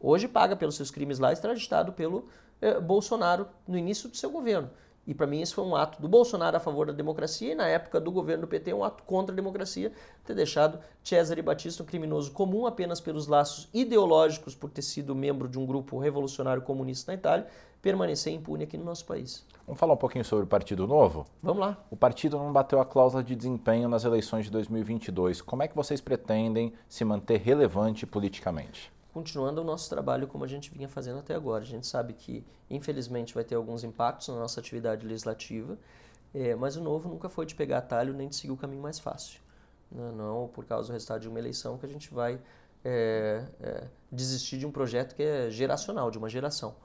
[0.00, 2.28] Hoje paga pelos seus crimes lá, extraditado pelo
[2.60, 4.70] eh, Bolsonaro no início do seu governo.
[5.08, 7.66] E para mim isso foi um ato do Bolsonaro a favor da democracia e na
[7.66, 9.90] época do governo do PT um ato contra a democracia
[10.22, 15.48] ter deixado Cesare Batista um criminoso comum apenas pelos laços ideológicos por ter sido membro
[15.48, 17.46] de um grupo revolucionário comunista na Itália
[17.80, 19.46] permanecer impune aqui no nosso país.
[19.66, 21.24] Vamos falar um pouquinho sobre o Partido Novo?
[21.42, 21.78] Vamos lá.
[21.90, 25.40] O partido não bateu a cláusula de desempenho nas eleições de 2022.
[25.40, 28.92] Como é que vocês pretendem se manter relevante politicamente?
[29.18, 31.64] Continuando o nosso trabalho como a gente vinha fazendo até agora.
[31.64, 35.76] A gente sabe que, infelizmente, vai ter alguns impactos na nossa atividade legislativa,
[36.32, 39.00] é, mas o novo nunca foi de pegar atalho nem de seguir o caminho mais
[39.00, 39.40] fácil.
[39.90, 42.40] Não, não por causa do resultado de uma eleição que a gente vai
[42.84, 46.76] é, é, desistir de um projeto que é geracional, de uma geração.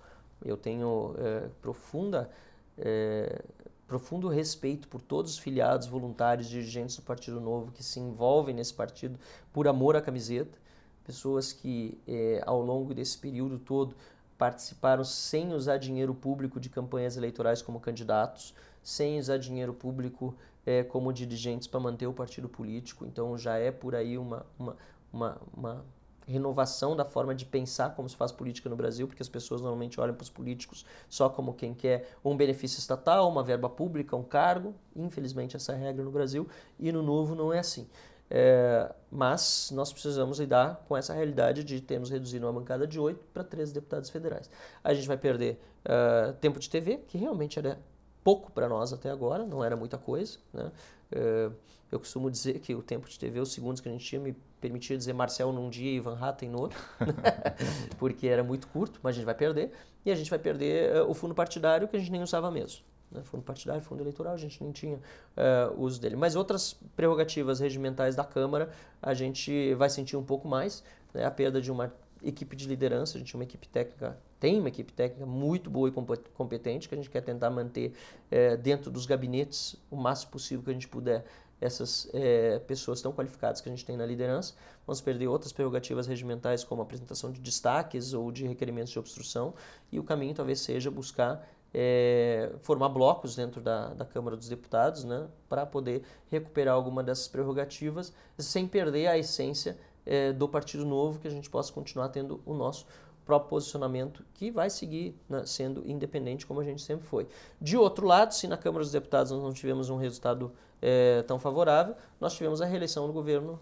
[0.44, 2.32] Eu tenho é, profunda,
[2.80, 3.44] é,
[3.86, 8.74] profundo respeito por todos os filiados, voluntários, dirigentes do Partido Novo que se envolvem nesse
[8.74, 9.20] partido
[9.52, 10.64] por amor à camiseta
[11.04, 13.96] pessoas que é, ao longo desse período todo
[14.38, 20.36] participaram sem usar dinheiro público de campanhas eleitorais como candidatos, sem usar dinheiro público
[20.66, 23.06] é, como dirigentes para manter o partido político.
[23.06, 24.78] Então já é por aí uma, uma,
[25.12, 25.86] uma, uma
[26.28, 30.00] renovação da forma de pensar como se faz política no Brasil, porque as pessoas normalmente
[30.00, 34.24] olham para os políticos só como quem quer um benefício estatal, uma verba pública, um
[34.24, 34.74] cargo.
[34.96, 36.48] Infelizmente, essa é a regra no Brasil
[36.80, 37.88] e no novo não é assim.
[38.36, 43.24] É, mas nós precisamos lidar com essa realidade de termos reduzido uma bancada de 8
[43.32, 44.50] para 13 deputados federais.
[44.84, 47.78] A gente vai perder uh, tempo de TV, que realmente era
[48.24, 50.40] pouco para nós até agora, não era muita coisa.
[50.52, 50.72] Né?
[51.12, 51.54] Uh,
[51.92, 54.36] eu costumo dizer que o tempo de TV, os segundos que a gente tinha, me
[54.60, 56.80] permitia dizer Marcel num dia e Van Hatten no outro,
[58.00, 59.72] porque era muito curto, mas a gente vai perder.
[60.04, 62.84] E a gente vai perder uh, o fundo partidário que a gente nem usava mesmo.
[63.14, 63.22] Né?
[63.24, 66.16] Fundo partidário, fundo eleitoral, a gente nem tinha uh, uso dele.
[66.16, 68.70] Mas outras prerrogativas regimentais da Câmara,
[69.02, 70.84] a gente vai sentir um pouco mais.
[71.14, 71.26] Né?
[71.26, 74.70] A perda de uma equipe de liderança, a gente tinha uma equipe técnica, tem uma
[74.70, 75.92] equipe técnica muito boa e
[76.34, 77.94] competente, que a gente quer tentar manter
[78.32, 81.26] uh, dentro dos gabinetes o máximo possível que a gente puder
[81.64, 84.54] essas é, pessoas tão qualificadas que a gente tem na liderança.
[84.86, 89.54] Vamos perder outras prerrogativas regimentais, como apresentação de destaques ou de requerimentos de obstrução,
[89.90, 95.04] e o caminho talvez seja buscar é, formar blocos dentro da, da Câmara dos Deputados,
[95.04, 101.20] né, para poder recuperar alguma dessas prerrogativas, sem perder a essência é, do Partido Novo,
[101.20, 102.86] que a gente possa continuar tendo o nosso
[103.26, 107.28] próprio posicionamento, que vai seguir né, sendo independente como a gente sempre foi.
[107.60, 111.40] De outro lado, se na Câmara dos Deputados nós não tivemos um resultado é, tão
[111.40, 113.60] favorável, nós tivemos a reeleição do governo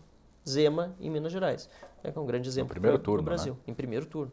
[0.47, 1.69] Zema em Minas Gerais,
[2.03, 3.21] é, que é um grande exemplo do né?
[3.21, 3.59] Brasil, né?
[3.67, 4.31] em primeiro turno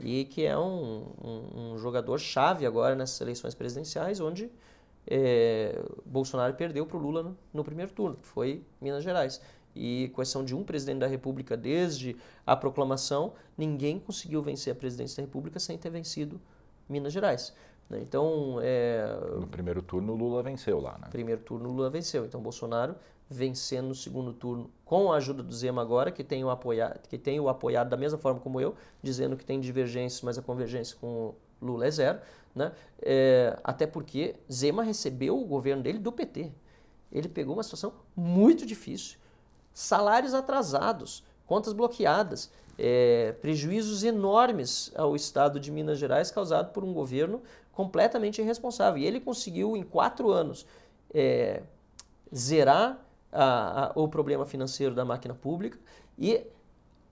[0.00, 4.50] e que é um, um, um jogador chave agora nessas eleições presidenciais, onde
[5.06, 9.40] é, Bolsonaro perdeu para o Lula no, no, primeiro turno, que foi Minas Gerais.
[9.74, 14.76] E com exceção de um presidente da República desde a proclamação, ninguém conseguiu vencer a
[14.76, 16.40] presidência da República sem ter vencido
[16.88, 17.54] Minas Gerais.
[17.88, 18.00] Né?
[18.02, 19.04] Então, é,
[19.38, 21.08] no primeiro turno, Lula venceu lá, né?
[21.10, 22.24] Primeiro turno, Lula venceu.
[22.26, 22.94] Então, Bolsonaro
[23.32, 27.18] vencendo no segundo turno com a ajuda do Zema agora, que tem o apoiado, que
[27.18, 30.96] tem o apoiado da mesma forma como eu, dizendo que tem divergências, mas a convergência
[31.00, 32.20] com o Lula é zero,
[32.54, 32.72] né?
[33.00, 36.52] É, até porque Zema recebeu o governo dele do PT.
[37.10, 39.18] Ele pegou uma situação muito difícil,
[39.72, 46.92] salários atrasados, contas bloqueadas, é, prejuízos enormes ao Estado de Minas Gerais causado por um
[46.92, 47.42] governo
[47.72, 49.02] completamente irresponsável.
[49.02, 50.66] E ele conseguiu em quatro anos
[51.12, 51.62] é,
[52.34, 52.98] zerar
[53.32, 55.78] a, a, o problema financeiro da máquina pública
[56.18, 56.46] e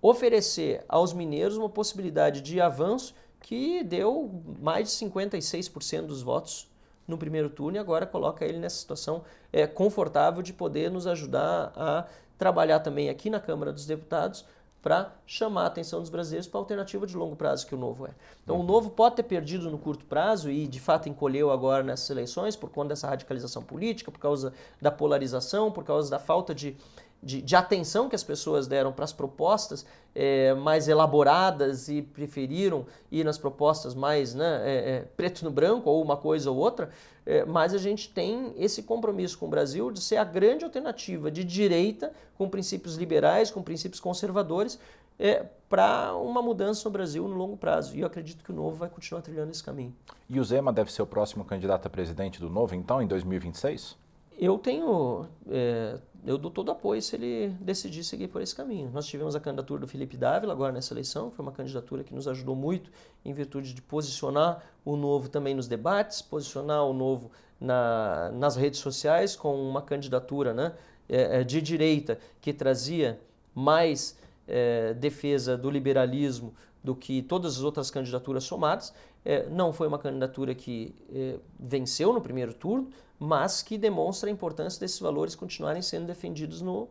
[0.03, 6.71] oferecer aos mineiros uma possibilidade de avanço que deu mais de 56% dos votos
[7.09, 11.73] no primeiro turno e agora coloca ele nessa situação é, confortável de poder nos ajudar
[11.75, 12.07] a
[12.39, 14.45] trabalhar também aqui na Câmara dos Deputados
[14.83, 18.07] para chamar a atenção dos brasileiros para a alternativa de longo prazo que o Novo
[18.07, 18.11] é.
[18.43, 22.09] Então, o Novo pode ter perdido no curto prazo e, de fato, encolheu agora nessas
[22.09, 26.77] eleições por conta dessa radicalização política, por causa da polarização, por causa da falta de,
[27.23, 32.87] de, de atenção que as pessoas deram para as propostas é, mais elaboradas e preferiram
[33.13, 36.91] ir nas propostas mais né, é, é, preto no branco, ou uma coisa ou outra,
[37.31, 41.31] é, mas a gente tem esse compromisso com o Brasil de ser a grande alternativa
[41.31, 44.81] de direita, com princípios liberais, com princípios conservadores,
[45.17, 47.95] é, para uma mudança no Brasil no longo prazo.
[47.95, 49.95] E eu acredito que o Novo vai continuar trilhando esse caminho.
[50.29, 53.97] E o Zema deve ser o próximo candidato a presidente do Novo, então, em 2026?
[54.37, 58.91] Eu tenho, é, eu dou todo apoio se ele decidir seguir por esse caminho.
[58.93, 62.29] Nós tivemos a candidatura do Felipe Dávila agora nessa eleição, foi uma candidatura que nos
[62.29, 62.91] ajudou muito
[63.25, 67.31] em virtude de posicionar o novo também nos debates, posicionar o novo
[67.61, 70.73] na, nas redes sociais com uma candidatura né,
[71.09, 73.21] é, é de direita que trazia
[73.55, 78.93] mais é, defesa do liberalismo do que todas as outras candidaturas somadas.
[79.25, 84.33] É, não foi uma candidatura que é, venceu no primeiro turno, mas que demonstra a
[84.33, 86.89] importância desses valores continuarem sendo defendidos no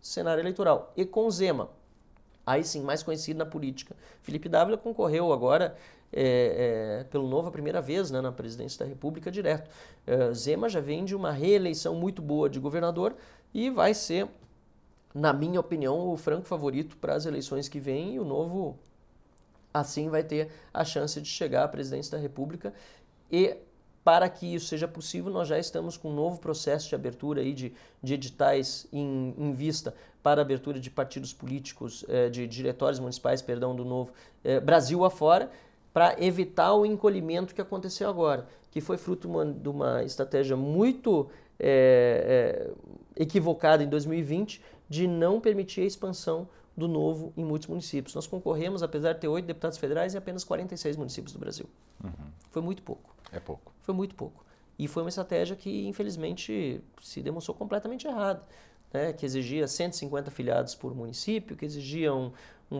[0.00, 0.92] cenário eleitoral.
[0.96, 1.70] E com Zema,
[2.46, 3.96] aí sim, mais conhecido na política.
[4.20, 5.74] Felipe Dávila concorreu agora
[6.12, 9.70] é, é, pelo Novo a primeira vez né, na presidência da República direto.
[10.06, 13.16] É, Zema já vem de uma reeleição muito boa de governador
[13.54, 14.28] e vai ser,
[15.14, 18.78] na minha opinião, o franco favorito para as eleições que vêm e o Novo
[19.72, 22.72] assim vai ter a chance de chegar à presidência da República.
[23.30, 23.56] E
[24.04, 27.52] para que isso seja possível, nós já estamos com um novo processo de abertura aí
[27.52, 33.42] de, de editais em, em vista para abertura de partidos políticos, eh, de diretórios municipais,
[33.42, 34.12] perdão, do novo
[34.44, 35.50] eh, Brasil afora,
[35.92, 41.28] para evitar o encolhimento que aconteceu agora, que foi fruto uma, de uma estratégia muito
[41.58, 42.70] eh,
[43.16, 48.14] equivocada em 2020 de não permitir a expansão do novo em muitos municípios.
[48.14, 51.66] Nós concorremos, apesar de ter oito deputados federais, em apenas 46 municípios do Brasil.
[52.02, 52.10] Uhum.
[52.50, 53.14] Foi muito pouco.
[53.30, 53.72] É pouco.
[53.82, 54.44] Foi muito pouco.
[54.78, 58.42] E foi uma estratégia que, infelizmente, se demonstrou completamente errada.
[58.92, 62.30] Né, que exigia 150 filiados por município, que exigia um,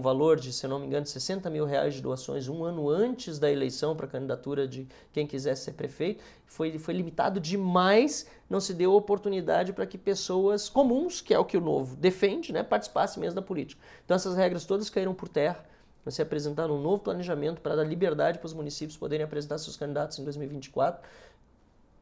[0.01, 3.51] valor de, se não me engano, 60 mil reais de doações um ano antes da
[3.51, 6.23] eleição para a candidatura de quem quisesse ser prefeito.
[6.47, 11.45] Foi, foi limitado demais, não se deu oportunidade para que pessoas comuns, que é o
[11.45, 13.83] que o Novo defende, né, participassem mesmo da política.
[14.05, 15.65] Então essas regras todas caíram por terra.
[16.05, 20.19] Você apresentar um novo planejamento para dar liberdade para os municípios poderem apresentar seus candidatos
[20.19, 21.01] em 2024,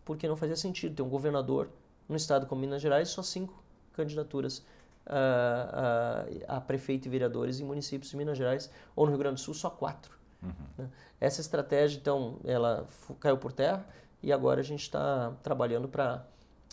[0.07, 1.69] porque não fazia sentido ter um governador
[2.09, 3.63] no estado como Minas Gerais só cinco
[4.01, 4.65] candidaturas
[5.07, 9.37] a, a, a, prefeito e vereadores em municípios de Minas Gerais ou no Rio Grande
[9.37, 10.19] do Sul só quatro.
[10.43, 10.53] Uhum.
[10.79, 10.89] Né?
[11.21, 12.87] Essa estratégia, então, ela
[13.19, 13.85] caiu por terra
[14.23, 16.25] e agora a gente está trabalhando para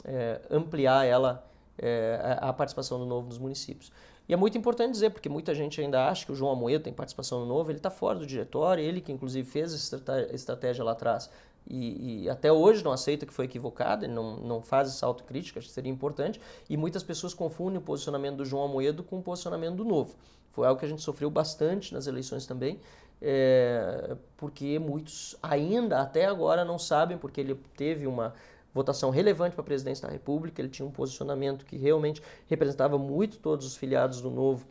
[0.05, 1.45] é, ampliar ela,
[1.77, 3.91] é, a participação do Novo nos municípios.
[4.27, 6.93] E é muito importante dizer, porque muita gente ainda acha que o João Amoedo tem
[6.93, 10.91] participação no Novo, ele está fora do diretório, ele que inclusive fez a estratégia lá
[10.91, 11.29] atrás
[11.69, 15.59] e, e, até hoje não aceita que foi equivocada, ele não, não faz essa autocrítica,
[15.59, 16.39] acho que seria importante,
[16.69, 20.15] e muitas pessoas confundem o posicionamento do João Amoedo com o posicionamento do Novo.
[20.51, 22.79] Foi algo que a gente sofreu bastante nas eleições também,
[23.21, 28.33] é, porque muitos ainda, até agora, não sabem, porque ele teve uma
[28.73, 33.39] votação relevante para a presidência da República, ele tinha um posicionamento que realmente representava muito
[33.39, 34.65] todos os filiados do Novo,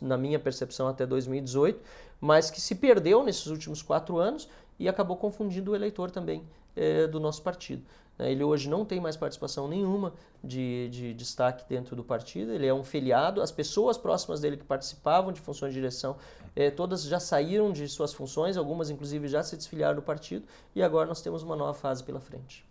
[0.00, 1.80] na minha percepção, até 2018,
[2.20, 4.48] mas que se perdeu nesses últimos quatro anos
[4.78, 6.42] e acabou confundindo o eleitor também
[6.74, 7.82] é, do nosso partido.
[8.18, 8.32] Né?
[8.32, 10.12] Ele hoje não tem mais participação nenhuma
[10.42, 13.40] de, de, destaque dentro do partido, ele é um filiado.
[13.40, 16.16] As pessoas próximas dele que participavam de funções de direção,
[16.54, 20.82] é, todas já saíram de suas funções, algumas inclusive já se desfiliaram do partido, e
[20.82, 22.64] agora nós temos uma nova fase pela frente.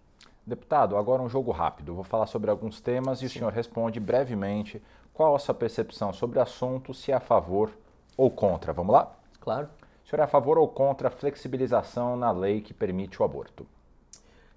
[0.45, 1.95] Deputado, agora um jogo rápido.
[1.95, 3.25] Vou falar sobre alguns temas e Sim.
[3.25, 4.81] o senhor responde brevemente
[5.11, 7.71] qual a sua percepção sobre o assunto, se é a favor
[8.15, 8.71] ou contra.
[8.71, 9.11] Vamos lá?
[9.39, 9.67] Claro.
[10.15, 13.67] Senhor é a favor ou contra a flexibilização na lei que permite o aborto?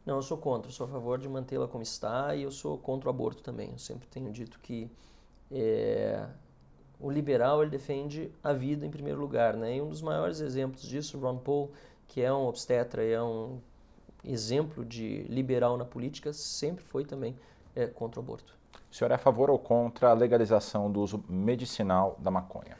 [0.06, 0.70] Não, eu sou contra.
[0.70, 3.72] Eu sou a favor de mantê-la como está e eu sou contra o aborto também.
[3.72, 4.88] Eu sempre tenho dito que
[5.50, 6.24] é,
[7.00, 9.56] o liberal ele defende a vida em primeiro lugar.
[9.56, 9.78] Né?
[9.78, 11.72] E um dos maiores exemplos disso, Ron Paul,
[12.06, 13.58] que é um obstetra e é um
[14.24, 17.34] exemplo de liberal na política, sempre foi também
[17.74, 18.54] é, contra o aborto.
[18.88, 22.76] O senhor é a favor ou contra a legalização do uso medicinal da maconha?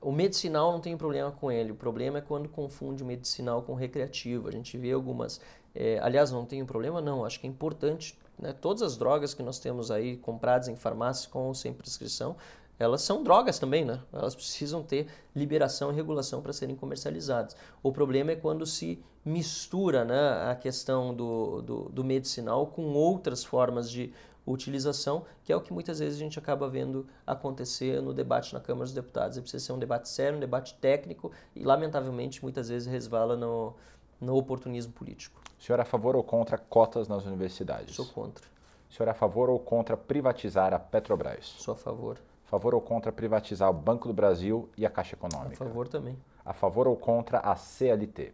[0.00, 3.72] O medicinal não tem problema com ele, o problema é quando confunde o medicinal com
[3.72, 4.48] o recreativo.
[4.48, 5.40] A gente vê algumas.
[5.74, 7.24] É, aliás, não tem problema, não.
[7.24, 8.18] Acho que é importante.
[8.38, 8.54] Né?
[8.54, 12.36] Todas as drogas que nós temos aí compradas em farmácias com ou sem prescrição,
[12.78, 14.00] elas são drogas também, né?
[14.10, 17.54] Elas precisam ter liberação e regulação para serem comercializadas.
[17.82, 23.44] O problema é quando se mistura né, a questão do, do, do medicinal com outras
[23.44, 24.14] formas de
[24.46, 28.60] utilização, que é o que muitas vezes a gente acaba vendo acontecer no debate na
[28.60, 29.36] Câmara dos Deputados.
[29.36, 33.74] É precisa ser um debate sério, um debate técnico e, lamentavelmente, muitas vezes resvala no,
[34.20, 35.40] no oportunismo político.
[35.58, 37.94] O senhor é a favor ou contra cotas nas universidades?
[37.94, 38.44] Sou contra.
[38.88, 41.54] O senhor é a favor ou contra privatizar a Petrobras?
[41.58, 42.18] Sou a favor.
[42.44, 45.62] Favor ou contra privatizar o Banco do Brasil e a Caixa Econômica?
[45.62, 46.18] A favor também.
[46.44, 48.32] A favor ou contra a CLT?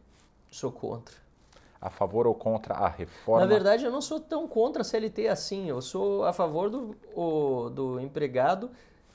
[0.50, 1.25] Sou contra
[1.80, 3.40] a favor ou contra a reforma?
[3.40, 5.68] Na verdade, eu não sou tão contra a CLT assim.
[5.68, 8.70] Eu sou a favor do, o, do empregado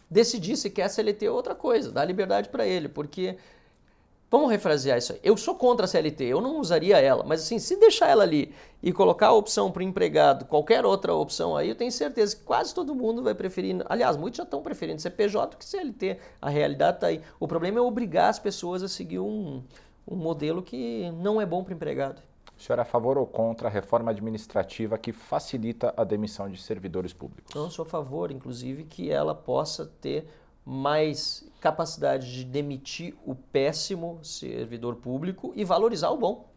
[0.09, 3.37] decidir se quer CLT ou outra coisa, dar liberdade para ele, porque
[4.31, 5.19] Vamos refrasear isso aí.
[5.21, 8.55] Eu sou contra a CLT, eu não usaria ela, mas assim, se deixar ela ali
[8.81, 12.43] e colocar a opção para o empregado, qualquer outra opção aí, eu tenho certeza que
[12.43, 13.83] quase todo mundo vai preferir.
[13.89, 16.17] Aliás, muitos já estão preferindo CPJ do que CLT.
[16.41, 17.21] A realidade está aí.
[17.41, 19.61] O problema é obrigar as pessoas a seguir um,
[20.07, 22.21] um modelo que não é bom para o empregado.
[22.61, 26.61] O senhor é a favor ou contra a reforma administrativa que facilita a demissão de
[26.61, 27.55] servidores públicos?
[27.55, 30.27] Eu sou a favor, inclusive, que ela possa ter
[30.63, 36.51] mais capacidade de demitir o péssimo servidor público e valorizar o bom.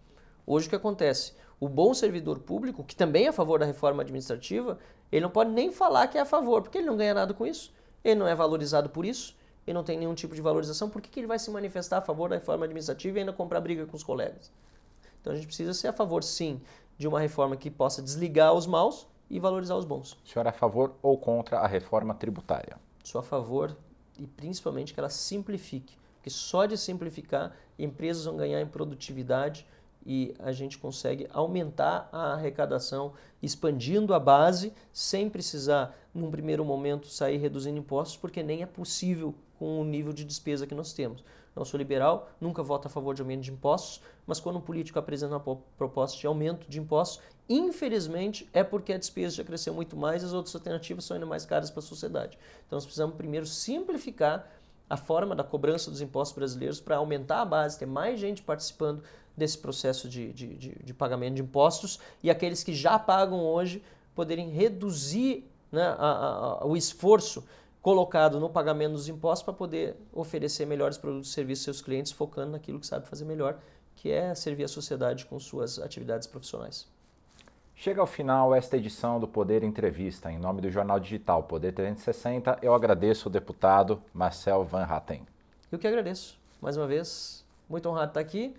[0.47, 1.33] Hoje o que acontece?
[1.59, 4.79] O bom servidor público, que também é a favor da reforma administrativa,
[5.11, 7.47] ele não pode nem falar que é a favor, porque ele não ganha nada com
[7.47, 7.73] isso,
[8.05, 9.35] ele não é valorizado por isso,
[9.67, 12.03] ele não tem nenhum tipo de valorização, por que, que ele vai se manifestar a
[12.03, 14.53] favor da reforma administrativa e ainda comprar briga com os colegas?
[15.25, 16.61] Então a gente precisa ser a favor, sim,
[16.99, 20.19] de uma reforma que possa desligar os maus e valorizar os bons.
[20.23, 22.77] O senhor é a favor ou contra a reforma tributária?
[23.03, 23.75] Sou a favor
[24.19, 29.67] e principalmente que ela simplifique, porque só de simplificar empresas vão ganhar em produtividade
[30.05, 37.09] e a gente consegue aumentar a arrecadação, expandindo a base, sem precisar, num primeiro momento,
[37.09, 41.25] sair reduzindo impostos, porque nem é possível com o nível de despesa que nós temos.
[41.55, 44.99] Não sou liberal, nunca voto a favor de aumento de impostos, mas quando um político
[44.99, 49.97] apresenta uma proposta de aumento de impostos, infelizmente é porque a despesa já cresceu muito
[49.97, 52.37] mais e as outras alternativas são ainda mais caras para a sociedade.
[52.67, 54.51] Então nós precisamos primeiro simplificar
[54.91, 59.03] a forma da cobrança dos impostos brasileiros para aumentar a base, ter mais gente participando
[59.37, 63.83] desse processo de, de, de, de pagamento de impostos e aqueles que já pagam hoje
[64.15, 67.45] poderem reduzir né, a, a, o esforço
[67.83, 72.13] colocado no pagamento dos impostos para poder oferecer melhores produtos e serviços aos seus clientes,
[72.13, 73.59] focando naquilo que sabe fazer melhor,
[73.97, 76.87] que é servir a sociedade com suas atividades profissionais.
[77.77, 80.31] Chega ao final esta edição do Poder Entrevista.
[80.31, 85.23] Em nome do jornal digital Poder 360, eu agradeço o deputado Marcel Van Hatten.
[85.71, 86.39] Eu que agradeço.
[86.63, 88.55] Mais uma vez, muito honrado estar aqui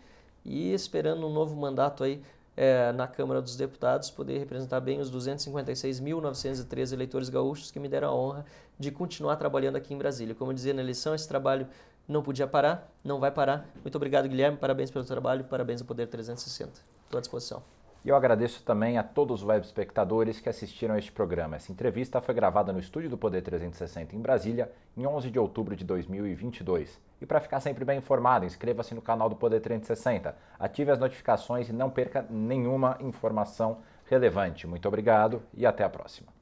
[0.45, 2.21] e esperando um novo mandato aí
[2.55, 8.09] é, na Câmara dos Deputados, poder representar bem os 256.913 eleitores gaúchos que me deram
[8.09, 8.45] a honra
[8.79, 10.35] de continuar trabalhando aqui em Brasília.
[10.35, 11.67] Como eu dizia na eleição, esse trabalho
[12.07, 13.67] não podia parar, não vai parar.
[13.83, 14.57] Muito obrigado, Guilherme.
[14.57, 16.71] Parabéns pelo trabalho, parabéns ao Poder 360.
[17.05, 17.74] Estou à disposição.
[18.05, 21.55] E eu agradeço também a todos os web espectadores que assistiram a este programa.
[21.55, 25.75] Essa entrevista foi gravada no estúdio do Poder 360 em Brasília, em 11 de outubro
[25.75, 27.01] de 2022.
[27.19, 31.67] E para ficar sempre bem informado, inscreva-se no canal do Poder 360, ative as notificações
[31.67, 34.67] e não perca nenhuma informação relevante.
[34.67, 36.34] Muito obrigado e até a próxima.